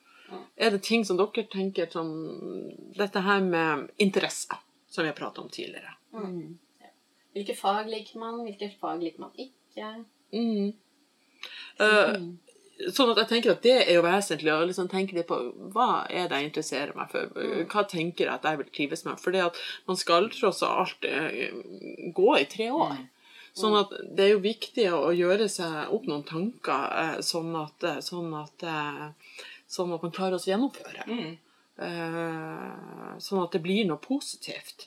Er 0.57 0.73
det 0.73 0.83
ting 0.87 1.05
som 1.05 1.19
dere 1.21 1.45
tenker 1.53 1.91
som 1.93 2.09
dette 2.97 3.21
her 3.21 3.43
med 3.45 3.91
interesse, 4.01 4.57
som 4.89 5.05
vi 5.05 5.11
har 5.11 5.19
pratet 5.19 5.43
om 5.45 5.51
tidligere? 5.53 5.93
Hvilke 7.33 7.57
fag 7.57 7.89
liker 7.93 8.21
man, 8.21 8.41
hvilke 8.47 8.71
fag 8.81 9.05
liker 9.05 9.27
man 9.27 9.37
ikke? 9.41 9.93
Mm. 10.33 10.73
Eh, 11.81 12.17
sånn 12.91 13.13
at 13.13 13.21
jeg 13.23 13.31
tenker 13.31 13.53
at 13.53 13.65
det 13.65 13.75
er 13.85 13.97
jo 13.97 14.05
vesentlig 14.05 14.53
å 14.53 14.65
liksom 14.67 14.89
tenke 14.91 15.17
litt 15.17 15.29
på 15.29 15.39
hva 15.75 16.05
er 16.11 16.29
det 16.29 16.39
jeg 16.39 16.51
interesserer 16.51 16.97
meg 16.97 17.13
for. 17.13 17.31
Hva 17.71 17.85
tenker 17.89 18.27
jeg 18.27 18.35
at 18.35 18.47
jeg 18.49 18.61
vil 18.61 18.71
trives 18.75 19.05
med? 19.07 19.21
For 19.23 19.37
man 19.89 20.01
skal 20.01 20.31
tross 20.35 20.63
alt 20.67 21.07
eh, 21.09 21.53
gå 22.17 22.29
i 22.39 22.49
tre 22.51 22.71
år. 22.75 22.99
Sånn 23.59 23.77
at 23.77 23.93
det 24.17 24.25
er 24.25 24.35
jo 24.35 24.45
viktig 24.47 24.87
å 24.97 25.13
gjøre 25.13 25.47
seg 25.53 25.93
opp 25.93 26.07
noen 26.09 26.25
tanker, 26.29 26.85
eh, 27.03 27.17
sånn 27.27 27.53
at, 27.61 27.89
eh, 27.89 28.01
sånn 28.05 28.33
at, 28.41 28.67
sånn 29.69 29.93
at 29.93 30.07
man 30.07 30.15
klarer 30.15 30.39
å 30.39 30.47
gjennomføre. 30.53 31.07
Mm. 31.09 31.33
Sånn 33.23 33.43
at 33.43 33.55
det 33.55 33.63
blir 33.65 33.87
noe 33.89 34.01
positivt. 34.01 34.87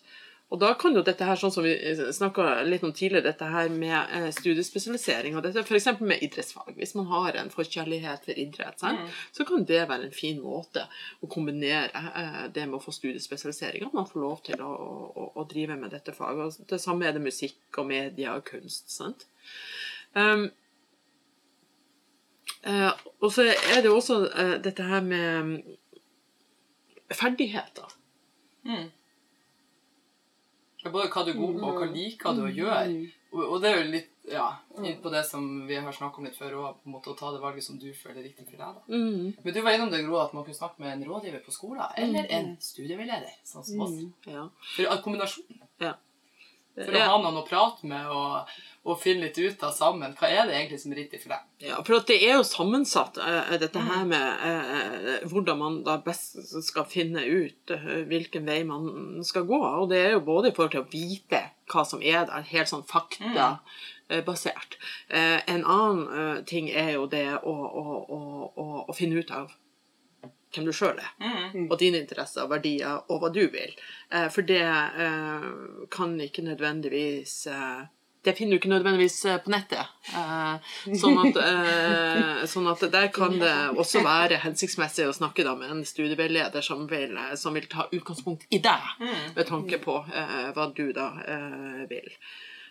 Og 0.53 0.59
da 0.61 0.69
kan 0.77 0.93
jo 0.93 1.01
dette 1.01 1.25
her, 1.25 1.39
sånn 1.41 1.51
som 1.51 1.65
vi 1.65 1.73
snakka 2.13 2.61
litt 2.67 2.83
om 2.85 2.91
tidligere, 2.93 3.31
dette 3.31 3.47
her 3.49 3.69
med 3.73 4.11
eh, 4.13 4.27
studiespesialisering, 4.35 5.33
og 5.35 5.41
dette 5.43 5.63
f.eks. 5.65 5.87
med 6.05 6.21
idrettsfag. 6.21 6.75
Hvis 6.77 6.93
man 6.95 7.07
har 7.09 7.39
en 7.39 7.49
forkjærlighet 7.53 8.27
for 8.27 8.41
idrett, 8.43 8.77
sant? 8.79 9.15
så 9.33 9.45
kan 9.47 9.65
det 9.65 9.81
være 9.89 10.05
en 10.05 10.13
fin 10.13 10.37
måte 10.43 10.83
å 11.25 11.29
kombinere 11.31 11.89
eh, 11.89 12.43
det 12.53 12.67
med 12.69 12.77
å 12.77 12.83
få 12.83 12.93
studiespesialisering, 12.93 13.87
at 13.87 13.95
man 13.97 14.05
får 14.09 14.21
lov 14.21 14.43
til 14.45 14.61
å, 14.61 14.69
å, 14.69 15.25
å 15.33 15.47
drive 15.49 15.79
med 15.81 15.95
dette 15.95 16.13
faget. 16.13 16.59
Og 16.61 16.69
det 16.69 16.79
samme 16.83 17.09
er 17.09 17.17
det 17.17 17.23
musikk 17.25 17.81
og 17.81 17.89
media 17.89 18.35
og 18.37 18.45
kunst. 18.51 18.93
sant? 18.93 19.25
Um, 20.15 20.45
uh, 22.63 22.91
og 23.19 23.33
så 23.33 23.47
er 23.49 23.81
det 23.81 23.89
jo 23.89 23.97
også 23.97 24.19
uh, 24.29 24.53
dette 24.63 24.85
her 24.87 25.01
med 25.03 25.49
mm, 25.49 25.57
ferdigheter. 27.17 27.97
Mm. 28.69 28.85
Det 30.85 30.91
er 30.91 30.93
Både 30.93 31.09
hva 31.09 31.21
du 31.25 31.29
er 31.31 31.37
god 31.39 31.55
på, 31.57 31.65
og 31.65 31.77
hva 31.81 31.85
liker 31.89 32.35
du 32.37 32.41
å 32.45 32.49
gjøre. 32.53 32.81
Og, 33.33 33.39
og 33.41 33.55
det 33.63 33.69
er 33.71 33.79
jo 33.79 33.85
litt 33.89 34.11
ja, 34.29 34.43
inn 34.77 34.99
på 35.01 35.09
det 35.09 35.23
som 35.25 35.47
vi 35.65 35.79
har 35.81 35.95
snakket 35.97 36.21
om 36.21 36.27
litt 36.27 36.37
før, 36.37 36.53
og 36.59 36.75
på 36.77 36.91
en 36.91 36.93
måte 36.93 37.09
å 37.09 37.15
ta 37.17 37.31
det 37.33 37.41
valget 37.41 37.65
som 37.65 37.79
du 37.81 37.87
føler 37.89 38.19
er 38.21 38.27
riktig 38.27 38.45
for 38.51 38.61
deg. 38.61 38.75
da. 38.77 38.83
Mm. 38.93 39.31
Men 39.41 39.55
du 39.55 39.59
var 39.65 39.77
innom 39.79 39.89
det, 39.89 40.03
Gro, 40.05 40.19
at 40.21 40.35
man 40.37 40.45
kunne 40.45 40.59
snakke 40.59 40.83
med 40.83 40.91
en 40.91 41.07
rådgiver 41.09 41.41
på 41.41 41.55
skolen, 41.55 41.81
eller 42.03 42.29
en 42.37 42.51
studieveileder, 42.61 43.33
sånn 43.49 43.65
som 43.65 43.81
oss. 43.87 43.97
Ja. 44.29 44.45
For 44.75 45.01
kombinasjonen. 45.07 45.65
Ja. 45.81 45.95
For 46.75 46.95
å 46.99 47.03
ha 47.07 47.19
noen 47.23 47.39
å 47.39 47.45
prate 47.47 47.87
med 47.87 48.09
og, 48.11 48.51
og 48.83 48.97
finne 48.99 49.29
litt 49.29 49.37
ut 49.39 49.63
av 49.63 49.71
sammen. 49.75 50.15
Hva 50.19 50.27
er 50.27 50.49
det 50.49 50.57
egentlig 50.57 50.79
som 50.81 50.91
er 50.91 50.99
riktig 51.01 51.21
for 51.23 51.31
deg? 51.31 51.45
Ja, 51.63 51.79
for 51.87 52.03
det 52.09 52.17
er 52.19 52.35
jo 52.35 52.43
sammensatt, 52.47 53.19
eh, 53.23 53.55
dette 53.61 53.83
her 53.87 54.03
med 54.09 54.45
eh, 54.49 55.25
hvordan 55.31 55.61
man 55.61 55.79
da 55.87 55.95
best 56.03 56.35
skal 56.67 56.87
finne 56.91 57.23
ut 57.23 57.71
eh, 57.71 57.89
hvilken 58.11 58.47
vei 58.49 58.59
man 58.67 59.23
skal 59.25 59.47
gå. 59.47 59.61
Og 59.61 59.89
det 59.93 60.03
er 60.03 60.15
jo 60.17 60.23
både 60.27 60.51
i 60.51 60.55
forhold 60.57 60.75
til 60.75 60.83
å 60.83 60.91
vite 60.91 61.45
hva 61.71 61.85
som 61.87 62.03
er 62.03 62.27
der, 62.27 62.47
helt 62.51 62.71
sånn 62.71 62.87
faktabasert. 62.87 63.83
Basert. 64.05 64.75
en 65.09 65.63
annen 65.65 66.01
eh, 66.13 66.41
ting 66.45 66.67
er 66.69 66.91
jo 66.93 67.07
det 67.09 67.39
å, 67.41 67.53
å, 67.55 67.95
å, 68.05 68.65
å 68.85 68.93
finne 68.93 69.17
ut 69.17 69.31
av 69.33 69.49
hvem 70.55 70.65
du 70.69 70.73
sjøl 70.73 70.97
er, 70.99 71.11
Mm. 71.53 71.67
og 71.71 71.77
dine 71.79 71.99
interesser, 72.01 72.47
verdier, 72.51 73.01
og 73.09 73.21
hva 73.21 73.29
du 73.33 73.43
vil. 73.53 73.75
Eh, 74.11 74.29
for 74.29 74.41
det 74.41 74.61
eh, 74.61 75.51
kan 75.91 76.17
ikke 76.19 76.43
nødvendigvis 76.43 77.47
eh, 77.47 77.85
det 78.25 78.33
finner 78.39 78.55
du 78.55 78.57
ikke 78.57 78.71
nødvendigvis 78.71 79.19
eh, 79.29 79.37
på 79.37 79.51
nettet. 79.53 79.85
Eh, 80.09 80.71
sånn, 80.97 81.19
at, 81.21 81.35
eh, 81.45 82.45
sånn 82.49 82.65
at 82.71 82.81
der 82.91 83.11
kan 83.13 83.35
det 83.37 83.51
også 83.77 84.01
være 84.01 84.39
hensiktsmessig 84.41 85.05
å 85.05 85.13
snakke 85.13 85.45
da 85.45 85.53
med 85.59 85.69
en 85.69 85.83
studieveileder 85.85 86.65
som 86.65 86.87
vil, 86.89 87.13
som 87.37 87.53
vil 87.53 87.67
ta 87.69 87.85
utgangspunkt 87.93 88.47
i 88.49 88.57
deg, 88.65 88.81
med 89.35 89.45
tanke 89.45 89.77
på 89.83 89.99
hva 90.09 90.67
du 90.73 90.87
da 90.97 91.11
eh, 91.21 91.85
vil. 91.91 92.09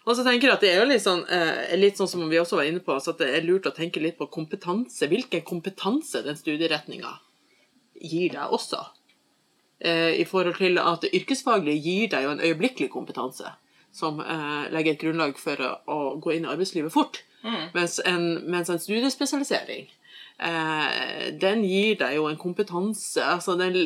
Og 0.04 0.16
så 0.18 0.24
tenker 0.26 0.48
jeg 0.50 0.56
at 0.58 0.60
det 0.66 0.72
er 0.74 0.82
jo 0.82 0.88
litt 0.90 1.00
sånn, 1.06 1.22
eh, 1.32 1.76
litt 1.78 1.96
sånn 1.96 2.10
som 2.10 2.26
vi 2.28 2.36
også 2.42 2.58
var 2.58 2.66
inne 2.68 2.82
på, 2.84 2.98
så 3.00 3.14
at 3.14 3.22
det 3.22 3.30
er 3.38 3.46
lurt 3.46 3.64
å 3.70 3.72
tenke 3.72 4.02
litt 4.02 4.18
på 4.18 4.26
kompetanse. 4.34 5.06
Hvilken 5.08 5.40
kompetanse 5.46 6.20
den 6.26 6.36
studieretninga 6.36 7.14
gir 8.04 8.34
deg 8.36 8.54
også. 8.54 8.80
Eh, 9.80 10.20
I 10.20 10.24
forhold 10.28 10.56
til 10.60 10.78
at 10.80 11.04
yrkesfaglig 11.10 11.76
gir 11.82 12.08
deg 12.14 12.26
jo 12.26 12.32
en 12.34 12.44
øyeblikkelig 12.44 12.90
kompetanse 12.92 13.52
som 13.94 14.20
eh, 14.20 14.72
legger 14.74 14.94
et 14.94 15.02
grunnlag 15.02 15.38
for 15.38 15.60
å, 15.60 15.70
å 15.86 15.98
gå 16.22 16.34
inn 16.34 16.48
i 16.48 16.52
arbeidslivet 16.52 16.92
fort. 16.94 17.22
Mens, 17.74 17.98
en, 18.08 18.22
mens 18.48 18.70
en 18.72 18.80
studiespesialisering, 18.80 19.90
eh, 20.40 21.32
den 21.40 21.64
gir 21.68 21.98
deg 22.00 22.16
jo 22.16 22.28
en 22.30 22.40
kompetanse 22.40 23.20
altså 23.20 23.58
den, 23.60 23.76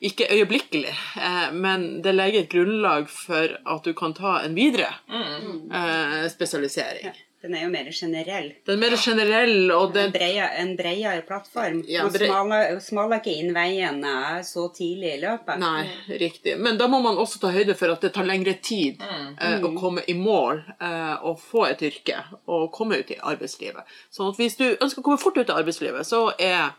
Ikke 0.00 0.24
øyeblikkelig, 0.32 0.94
eh, 1.20 1.50
men 1.52 2.02
det 2.04 2.14
legger 2.14 2.40
et 2.40 2.52
grunnlag 2.52 3.08
for 3.12 3.52
at 3.68 3.84
du 3.84 3.92
kan 3.92 4.14
ta 4.16 4.38
en 4.46 4.54
videre 4.56 4.88
eh, 5.12 6.24
spesialisering. 6.32 7.12
Den 7.40 7.54
er 7.56 7.62
jo 7.64 7.70
mer 7.72 7.86
generell. 7.96 8.50
Den 8.68 8.74
er 8.76 8.80
mer 8.82 8.96
generell, 9.00 9.70
og 9.72 9.94
En 9.96 10.10
bredere, 10.12 10.48
en 10.60 10.74
bredere 10.76 11.22
plattform. 11.24 11.78
Ja, 11.88 12.02
bre- 12.12 12.26
smaler, 12.28 12.74
smaler 12.84 13.22
ikke 13.22 13.32
inn 13.40 13.54
veiene 13.56 14.12
så 14.44 14.66
tidlig 14.76 15.14
i 15.14 15.20
løpet. 15.22 15.56
Nei, 15.62 15.86
riktig. 16.20 16.58
Men 16.60 16.76
da 16.76 16.88
må 16.92 17.00
man 17.00 17.16
også 17.16 17.40
ta 17.40 17.48
høyde 17.54 17.72
for 17.80 17.94
at 17.94 18.04
det 18.04 18.10
tar 18.12 18.28
lengre 18.28 18.52
tid 18.60 19.00
eh, 19.00 19.56
å 19.64 19.70
komme 19.80 20.04
i 20.06 20.12
mål 20.18 20.60
eh, 20.76 21.14
og 21.24 21.40
få 21.40 21.64
et 21.70 21.80
yrke 21.88 22.18
og 22.44 22.68
komme 22.76 23.00
ut 23.00 23.14
i 23.14 23.16
arbeidslivet. 23.32 23.88
Sånn 24.12 24.28
at 24.34 24.36
hvis 24.42 24.58
du 24.60 24.66
ønsker 24.76 25.00
å 25.00 25.06
komme 25.08 25.22
fort 25.24 25.40
ut 25.40 25.48
i 25.48 25.56
arbeidslivet, 25.56 26.04
så 26.04 26.26
er 26.36 26.74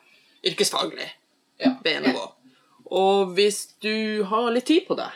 yrkesfaglig 0.46 1.10
Ja. 1.62 1.74
veien 1.86 2.06
å 2.10 2.14
gå. 2.20 2.28
Og 2.92 3.34
hvis 3.38 3.64
du 3.82 4.24
har 4.30 4.52
litt 4.54 4.66
tid 4.70 4.86
på 4.88 4.96
det, 5.00 5.10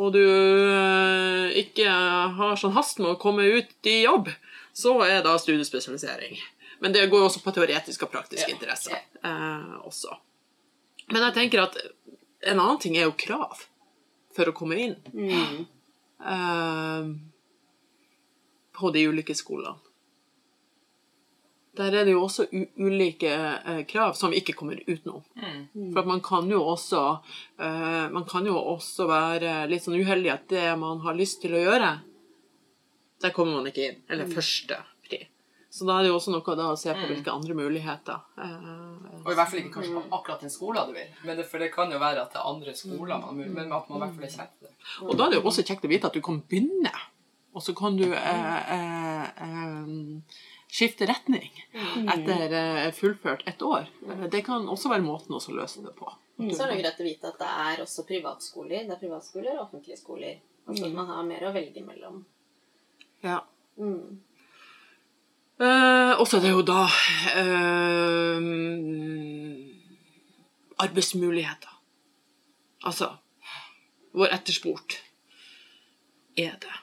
og 0.00 0.12
du 0.16 0.22
eh, 0.24 1.52
ikke 1.60 1.92
har 2.38 2.56
sånn 2.56 2.72
hast 2.76 2.98
med 3.02 3.10
å 3.14 3.18
komme 3.20 3.44
ut 3.58 3.88
i 3.88 4.02
jobb, 4.06 4.30
så 4.72 4.94
er 5.04 5.22
da 5.22 5.36
studiespesialisering. 5.38 6.38
Men 6.80 6.92
det 6.92 7.06
går 7.10 7.18
jo 7.22 7.26
også 7.28 7.42
på 7.44 7.52
teoretisk 7.54 8.02
og 8.06 8.10
praktisk 8.12 8.48
Ja. 8.48 8.54
interesse 8.54 8.92
eh, 9.24 9.74
også. 9.86 10.16
Men 11.12 11.22
jeg 11.28 11.34
tenker 11.34 11.62
at 11.62 11.76
en 12.42 12.58
annen 12.58 12.78
ting 12.80 12.96
er 12.96 13.04
jo 13.06 13.12
krav 13.18 13.66
for 14.34 14.48
å 14.48 14.54
komme 14.56 14.78
inn 14.80 14.96
Mm. 15.12 15.66
eh, 16.24 17.14
på 18.72 18.90
de 18.92 19.06
ulike 19.08 19.34
skolene. 19.36 19.76
Der 21.76 21.94
er 21.96 22.04
det 22.04 22.12
jo 22.12 22.20
også 22.26 22.44
ulike 22.76 23.30
eh, 23.32 23.82
krav 23.88 24.12
som 24.18 24.30
vi 24.32 24.42
ikke 24.42 24.52
kommer 24.58 24.76
utenom. 24.86 25.22
Mm. 25.40 25.92
For 25.94 26.04
man 26.04 26.20
kan 26.20 26.50
jo 26.52 26.58
også 26.68 27.20
eh, 27.58 28.08
Man 28.12 28.26
kan 28.28 28.44
jo 28.46 28.58
også 28.58 29.06
være 29.08 29.54
litt 29.70 29.84
sånn 29.86 29.96
uheldig 30.02 30.32
at 30.34 30.48
det 30.52 30.66
man 30.78 31.00
har 31.00 31.14
lyst 31.16 31.40
til 31.40 31.54
å 31.56 31.62
gjøre, 31.64 31.94
der 33.22 33.30
kommer 33.36 33.56
man 33.60 33.68
ikke 33.70 33.84
inn. 33.90 34.00
Eller 34.10 34.26
første 34.30 34.76
pri. 35.06 35.20
Så 35.72 35.86
da 35.88 35.94
er 35.98 36.04
det 36.04 36.10
jo 36.12 36.16
også 36.18 36.32
noe 36.34 36.56
da 36.58 36.66
å 36.68 36.76
se 36.76 36.92
på 36.92 37.06
hvilke 37.08 37.32
andre 37.32 37.54
muligheter. 37.56 38.18
Eh, 38.36 39.22
Og 39.24 39.30
i 39.32 39.36
hvert 39.38 39.48
fall 39.48 39.60
ikke 39.62 39.72
kanskje 39.78 39.94
på 39.96 40.18
akkurat 40.18 40.40
den 40.44 40.50
skolen 40.52 40.90
du 40.90 40.92
vil. 40.98 41.08
Men 41.24 41.38
det, 41.40 41.46
for 41.48 41.58
det 41.62 41.70
kan 41.72 41.90
jo 41.94 41.98
være 42.02 42.20
at 42.26 42.34
det 42.34 42.40
er 42.42 42.50
andre 42.50 42.74
skoler 42.76 43.22
man 43.22 43.38
vil, 43.40 43.48
men 43.54 43.72
at 43.72 43.88
man 43.88 43.96
i 43.96 44.04
hvert 44.04 44.16
fall 44.18 44.28
er 44.28 44.34
kjent 44.36 44.56
med 44.60 44.68
det. 44.68 44.76
Og 45.08 45.16
da 45.16 45.24
er 45.26 45.30
det 45.32 45.38
jo 45.40 45.46
også 45.48 45.64
kjekt 45.64 45.86
å 45.88 45.92
vite 45.94 46.10
at 46.10 46.18
du 46.18 46.20
kan 46.20 46.42
begynne, 46.50 46.92
og 47.54 47.62
så 47.64 47.74
kan 47.76 47.96
du 47.96 48.04
eh, 48.12 48.72
eh, 48.76 49.24
eh, 49.46 50.44
skifte 50.72 51.08
retning 51.08 51.50
etter 52.08 52.52
eh, 52.58 52.90
fullført 52.96 53.42
ett 53.48 53.62
år. 53.62 53.88
Eh, 54.08 54.26
Det 54.32 54.44
kan 54.44 54.68
også 54.68 54.88
være 54.92 55.04
måten 55.04 55.34
også 55.36 55.52
å 55.52 55.58
løse 55.62 55.82
det 55.84 55.94
på. 55.96 56.10
Så 56.52 56.64
er 56.64 56.72
det 56.72 56.78
greit 56.82 57.00
å 57.00 57.04
vite 57.06 57.28
at 57.28 57.38
det 57.38 57.48
er 57.64 57.82
også 57.84 58.04
privatskoler. 58.08 58.86
Det 58.88 58.96
er 58.96 59.00
privatskoler 59.02 59.52
og 59.58 59.66
offentlige 59.68 59.98
skoler. 60.00 60.38
Altså 60.66 60.88
man 60.94 61.06
har 61.06 61.22
mer 61.28 61.44
å 61.48 61.52
velge 61.54 61.82
mellom. 61.84 62.24
Ja. 63.22 63.38
Mm. 63.78 64.20
Uh, 65.62 66.18
og 66.18 66.26
så 66.26 66.36
er 66.38 66.42
det 66.42 66.50
jo 66.50 66.62
da 66.66 66.82
uh, 67.38 68.38
arbeidsmuligheter. 70.82 71.72
Altså 72.82 73.12
Hvor 74.12 74.26
etterspurt 74.26 74.98
er 76.36 76.56
det? 76.60 76.82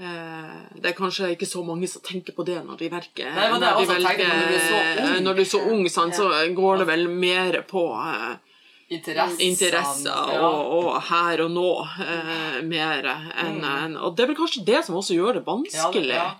Eh, 0.00 0.60
det 0.80 0.88
er 0.88 0.96
kanskje 0.96 1.34
ikke 1.34 1.46
så 1.48 1.60
mange 1.64 1.88
som 1.90 2.00
tenker 2.00 2.32
på 2.32 2.44
det 2.48 2.56
når 2.64 2.78
de 2.80 2.88
verker. 2.92 3.32
Nei, 3.36 3.48
det 3.52 3.58
når 3.60 3.80
de 3.82 3.88
velger, 3.90 4.30
når 4.30 4.46
du 4.48 4.54
er 4.54 4.62
så 4.64 4.78
ung. 4.80 5.24
når 5.24 5.34
du 5.34 5.42
er 5.42 5.50
så 5.50 5.60
ung, 5.60 5.82
sant, 5.92 6.16
så 6.16 6.28
går 6.56 6.80
det 6.80 6.86
vel 6.88 7.04
mer 7.12 7.58
på 7.68 7.82
eh, 8.00 8.49
Interesser 8.90 10.10
ja. 10.34 10.42
og, 10.48 10.72
og 10.80 11.02
her 11.10 11.42
og 11.44 11.50
nå 11.54 11.66
eh, 12.02 12.60
mer 12.66 13.06
enn 13.38 13.60
enn- 13.62 13.98
Og 14.00 14.16
det 14.16 14.24
er 14.24 14.30
vel 14.32 14.38
kanskje 14.40 14.64
det 14.66 14.80
som 14.86 14.96
også 14.98 15.14
gjør 15.16 15.38
det 15.38 15.44
vanskelig. 15.46 16.14
Ja, 16.16 16.30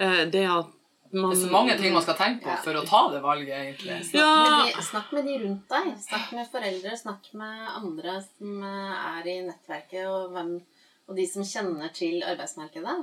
Eh, 0.00 0.24
det 0.32 0.46
at 0.48 0.70
man 1.12 1.32
Det 1.34 1.38
er 1.40 1.46
så 1.46 1.50
mange 1.52 1.74
ting 1.76 1.92
man 1.92 2.02
skal 2.06 2.14
tenke 2.16 2.44
på 2.46 2.56
for 2.64 2.78
å 2.78 2.84
ta 2.86 3.00
det 3.10 3.20
valget, 3.24 3.50
egentlig. 3.50 3.96
Snakk, 4.06 4.14
Ja. 4.14 4.34
med 4.46 4.74
de, 4.76 4.82
snakk 4.86 5.12
med 5.12 5.24
de 5.26 5.38
rundt 5.44 5.68
deg. 5.68 5.88
Snakk 6.08 6.32
med 6.36 6.50
foreldre. 6.52 6.96
Snakk 6.96 7.24
med 7.34 7.68
andre 7.80 8.14
som 8.22 8.62
eh, 8.62 9.18
er 9.18 9.26
i 9.28 9.36
nettverket, 9.48 10.06
og, 10.06 10.30
hvem, 10.36 10.52
og 11.10 11.16
de 11.18 11.26
som 11.26 11.42
kjenner 11.42 11.90
til 11.92 12.22
arbeidsmarkedet. 12.22 12.96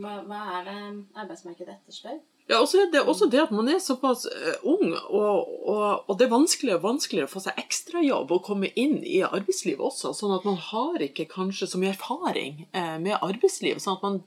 Hva, 0.00 0.14
hva 0.26 0.40
er 0.58 0.64
det 0.70 0.78
arbeidsmarkedet 1.14 1.76
etterspør? 1.76 2.18
Ja, 2.52 2.58
og 2.60 2.68
så 2.68 2.82
er 2.82 2.90
det 2.92 3.00
også 3.08 3.30
det 3.32 3.40
at 3.40 3.52
man 3.54 3.68
er 3.72 3.78
såpass 3.80 4.26
eh, 4.28 4.58
ung, 4.68 4.92
og, 4.92 5.52
og, 5.64 6.02
og 6.04 6.18
det 6.20 6.26
er 6.26 6.34
vanskeligere 6.34 6.80
og 6.82 6.84
vanskeligere 6.84 7.30
å 7.30 7.32
få 7.32 7.40
seg 7.40 7.60
ekstrajobb 7.62 8.34
og 8.34 8.42
komme 8.44 8.68
inn 8.76 8.98
i 9.08 9.22
arbeidslivet 9.24 9.80
også. 9.80 10.12
Sånn 10.18 10.34
at 10.36 10.44
man 10.44 10.58
har 10.60 11.00
ikke 11.06 11.30
kanskje 11.32 11.70
så 11.72 11.80
mye 11.80 11.94
erfaring 11.94 12.66
eh, 12.76 12.98
med 13.00 13.16
arbeidsliv. 13.16 13.80
Sånn 13.80 13.96
at 13.96 14.04
man, 14.04 14.20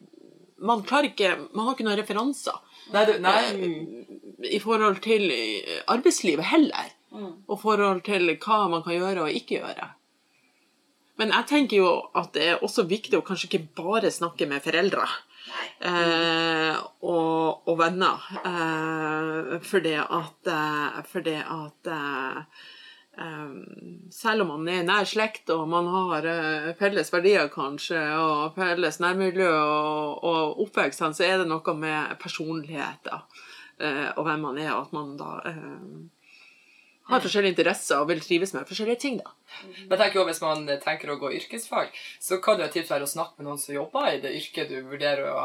man 0.57 0.81
klarer 0.87 1.11
ikke 1.11 1.35
Man 1.51 1.67
har 1.67 1.75
ikke 1.75 1.85
noen 1.85 1.99
referanser 1.99 2.57
Nei, 2.95 3.03
du, 3.05 3.13
nei. 3.21 4.49
i 4.49 4.61
forhold 4.63 5.03
til 5.05 5.29
eh, 5.29 5.83
arbeidslivet 5.91 6.49
heller. 6.49 6.95
Og 7.47 7.61
forhold 7.61 8.01
til 8.03 8.33
hva 8.43 8.65
man 8.67 8.81
kan 8.83 8.97
gjøre 8.97 9.27
og 9.27 9.37
ikke 9.37 9.61
gjøre. 9.61 9.91
Men 11.15 11.31
jeg 11.31 11.47
tenker 11.47 11.79
jo 11.79 11.91
at 12.17 12.33
det 12.35 12.49
er 12.49 12.65
også 12.65 12.83
viktig 12.89 13.15
å 13.19 13.23
kanskje 13.23 13.47
ikke 13.47 13.67
bare 13.77 14.11
snakke 14.11 14.49
med 14.49 14.65
foreldre 14.65 15.05
eh, 15.79 16.77
og, 17.01 17.67
og 17.67 17.77
venner. 17.79 18.25
Eh, 18.45 19.53
fordi 19.65 19.93
at, 20.01 20.49
eh, 20.51 21.03
for 21.11 21.29
at 21.35 21.91
eh, 21.97 22.65
selv 24.11 24.43
om 24.43 24.53
man 24.55 24.67
er 24.71 24.83
nær 24.87 25.07
slekt 25.07 25.49
og 25.53 25.67
man 25.71 25.87
har 25.91 26.27
eh, 26.27 26.71
felles 26.79 27.11
verdier 27.13 27.47
kanskje, 27.53 28.01
og 28.19 28.57
felles 28.57 28.99
nærmiljø 28.99 29.51
og, 29.51 30.23
og 30.23 30.65
oppvekst, 30.65 31.05
så 31.15 31.27
er 31.27 31.39
det 31.41 31.49
noe 31.51 31.77
med 31.79 32.17
personligheter 32.21 33.23
eh, 33.79 34.09
og 34.15 34.25
hvem 34.27 34.45
man 34.49 34.59
er, 34.59 34.73
og 34.75 34.87
at 34.87 34.97
man 34.97 35.15
da 35.19 35.31
eh, 35.47 36.11
har 37.09 37.21
forskjellige 37.21 37.53
interesser 37.53 38.01
og 38.01 38.09
vil 38.09 38.21
trives 38.23 38.53
med 38.55 38.67
forskjellige 38.69 38.99
ting. 38.99 39.17
da. 39.21 39.33
Men 39.89 39.97
tenker 39.99 40.19
jo, 40.19 40.25
Hvis 40.25 40.41
man 40.41 40.65
tenker 40.83 41.11
å 41.13 41.19
gå 41.21 41.31
yrkesfag, 41.37 41.93
så 42.19 42.41
kan 42.41 42.57
det 42.57 42.65
jo 42.65 42.69
et 42.71 42.77
tips 42.79 42.93
være 42.95 43.05
å 43.05 43.13
snakke 43.15 43.37
med 43.37 43.49
noen 43.49 43.61
som 43.61 43.75
jobber 43.75 44.13
i 44.13 44.21
det 44.23 44.33
yrket 44.39 44.69
du 44.69 44.79
vurderer 44.89 45.29
å 45.29 45.41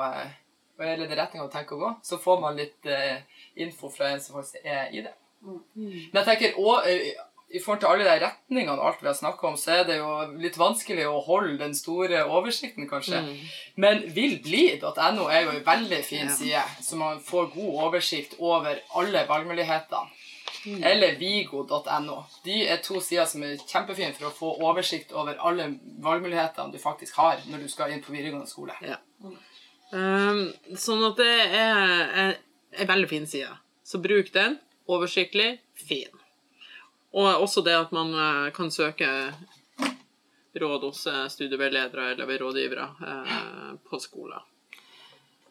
eller 0.80 1.08
den 1.08 1.18
retninga 1.18 1.44
du 1.44 1.52
tenker 1.52 1.76
å 1.76 1.82
gå. 1.82 1.94
Så 2.02 2.18
får 2.20 2.38
man 2.40 2.56
litt 2.56 2.86
eh, 2.88 3.18
info 3.60 3.90
fra 3.92 4.14
en 4.14 4.22
som 4.24 4.38
faktisk 4.38 4.64
er 4.64 4.88
i 4.96 5.02
det. 5.04 5.12
Men 5.44 6.22
jeg 6.22 6.28
tenker 6.30 6.56
også, 6.60 6.88
eh, 6.88 7.26
i 7.50 7.58
forhold 7.58 7.80
til 7.82 7.90
alle 7.90 8.04
de 8.06 8.22
retningene 8.22 8.76
og 8.78 8.86
alt 8.86 9.00
vi 9.02 9.08
har 9.08 9.16
snakka 9.18 9.48
om, 9.48 9.56
så 9.58 9.72
er 9.80 9.86
det 9.88 9.96
jo 9.98 10.10
litt 10.38 10.58
vanskelig 10.60 11.06
å 11.10 11.16
holde 11.26 11.56
den 11.58 11.72
store 11.74 12.22
oversikten, 12.30 12.86
kanskje. 12.88 13.24
Men 13.74 14.04
villbli.no 14.14 15.26
er 15.26 15.42
jo 15.48 15.56
en 15.56 15.64
veldig 15.66 15.98
fin 16.06 16.30
side, 16.30 16.62
så 16.86 16.96
man 17.00 17.18
får 17.26 17.50
god 17.56 17.80
oversikt 17.88 18.36
over 18.38 18.78
alle 18.94 19.24
valgmulighetene. 19.26 20.14
Eller 20.66 21.16
vigo.no. 21.18 22.16
De 22.44 22.56
er 22.68 22.82
to 22.84 23.00
sider 23.00 23.28
som 23.28 23.44
er 23.46 23.60
kjempefine 23.60 24.12
for 24.16 24.28
å 24.28 24.34
få 24.34 24.50
oversikt 24.68 25.14
over 25.16 25.38
alle 25.40 25.70
valgmulighetene 26.04 26.74
du 26.74 26.80
faktisk 26.82 27.16
har 27.20 27.40
når 27.48 27.64
du 27.64 27.72
skal 27.72 27.94
inn 27.94 28.02
på 28.04 28.12
videregående 28.12 28.50
skole. 28.50 28.76
Ja. 28.84 28.98
Um, 29.90 30.44
sånn 30.78 31.02
at 31.08 31.18
det 31.18 31.32
er 31.48 32.12
en, 32.24 32.34
en 32.76 32.90
veldig 32.92 33.10
fin 33.10 33.26
side. 33.30 33.52
Så 33.82 33.98
bruk 34.02 34.32
den. 34.36 34.58
Oversiktlig, 34.90 35.60
fin. 35.74 36.20
Og 37.16 37.42
også 37.42 37.62
det 37.66 37.74
at 37.74 37.92
man 37.94 38.12
eh, 38.14 38.50
kan 38.54 38.70
søke 38.70 39.08
råd 40.60 40.86
hos 40.86 41.06
eh, 41.10 41.26
studieveiledere 41.30 42.12
eller 42.12 42.26
ved 42.26 42.40
rådgivere 42.42 42.86
eh, 43.06 43.72
på 43.90 43.98
skoler. 44.02 44.44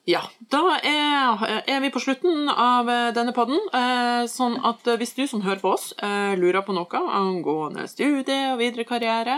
Ja, 0.10 0.24
da 0.40 0.80
er, 0.82 1.80
vi 1.84 1.90
på 1.94 2.00
slutten 2.02 2.48
av 2.50 2.88
eh, 2.90 3.12
denne 3.14 3.34
podden. 3.36 3.60
Eh, 3.78 4.24
sånn 4.32 4.56
at 4.66 4.88
eh, 4.90 4.98
hvis 4.98 5.14
du 5.14 5.28
som 5.30 5.44
hører 5.46 5.62
på 5.62 5.74
oss, 5.76 5.92
lurer 6.40 6.64
på 6.66 6.74
noe 6.74 7.02
angående 7.14 7.86
studie 7.92 8.48
og 8.50 8.58
videre 8.62 8.88
karriere, 8.90 9.36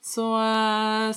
så 0.00 0.24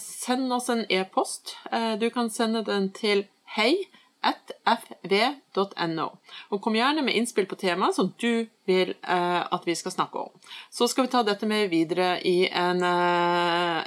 send 0.01 0.51
oss 0.51 0.67
en 0.73 0.83
e-post. 0.91 1.55
Du 2.01 2.09
kan 2.11 2.31
sende 2.33 2.65
den 2.67 2.89
til 2.95 3.23
hei 3.55 3.87
fv.no. 4.27 6.09
Og 6.51 6.63
kom 6.63 6.75
gjerne 6.75 7.05
med 7.05 7.15
innspill 7.15 7.47
på 7.47 7.59
temaet 7.61 7.95
som 7.95 8.11
du 8.19 8.47
vil 8.67 8.95
at 9.07 9.67
vi 9.67 9.75
skal 9.77 9.93
snakke 9.93 10.27
om. 10.27 10.47
Så 10.73 10.89
skal 10.91 11.07
vi 11.07 11.13
ta 11.15 11.23
dette 11.23 11.47
med 11.47 11.69
videre 11.71 12.17
i 12.27 12.49
en 12.49 12.83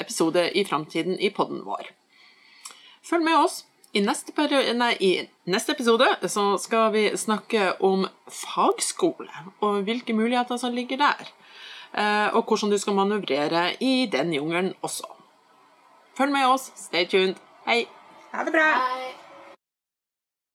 episode 0.01 0.49
i 0.55 0.65
framtiden 0.65 1.19
i 1.21 1.33
podden 1.35 1.67
vår. 1.67 1.91
Følg 3.05 3.27
med 3.27 3.43
oss. 3.43 3.65
I 3.93 4.01
neste, 4.05 4.33
nei, 4.79 4.93
I 5.03 5.11
neste 5.51 5.75
episode 5.75 6.07
så 6.31 6.45
skal 6.63 6.93
vi 6.95 7.05
snakke 7.19 7.73
om 7.83 8.05
fagskole, 8.31 9.31
og 9.61 9.83
hvilke 9.89 10.15
muligheter 10.15 10.61
som 10.63 10.75
ligger 10.75 11.01
der. 11.01 11.33
Eh, 11.91 12.29
og 12.37 12.45
hvordan 12.47 12.71
du 12.71 12.79
skal 12.79 12.95
manøvrere 12.95 13.73
i 13.83 14.07
den 14.13 14.35
jungelen 14.35 14.75
også. 14.83 15.11
Følg 16.15 16.33
med 16.33 16.47
oss. 16.47 16.71
Stay 16.77 17.07
tuned. 17.07 17.35
Hei! 17.67 17.89
Ha 18.31 18.47
det 18.47 18.55
bra! 18.55 18.69
Hei. 18.79 19.20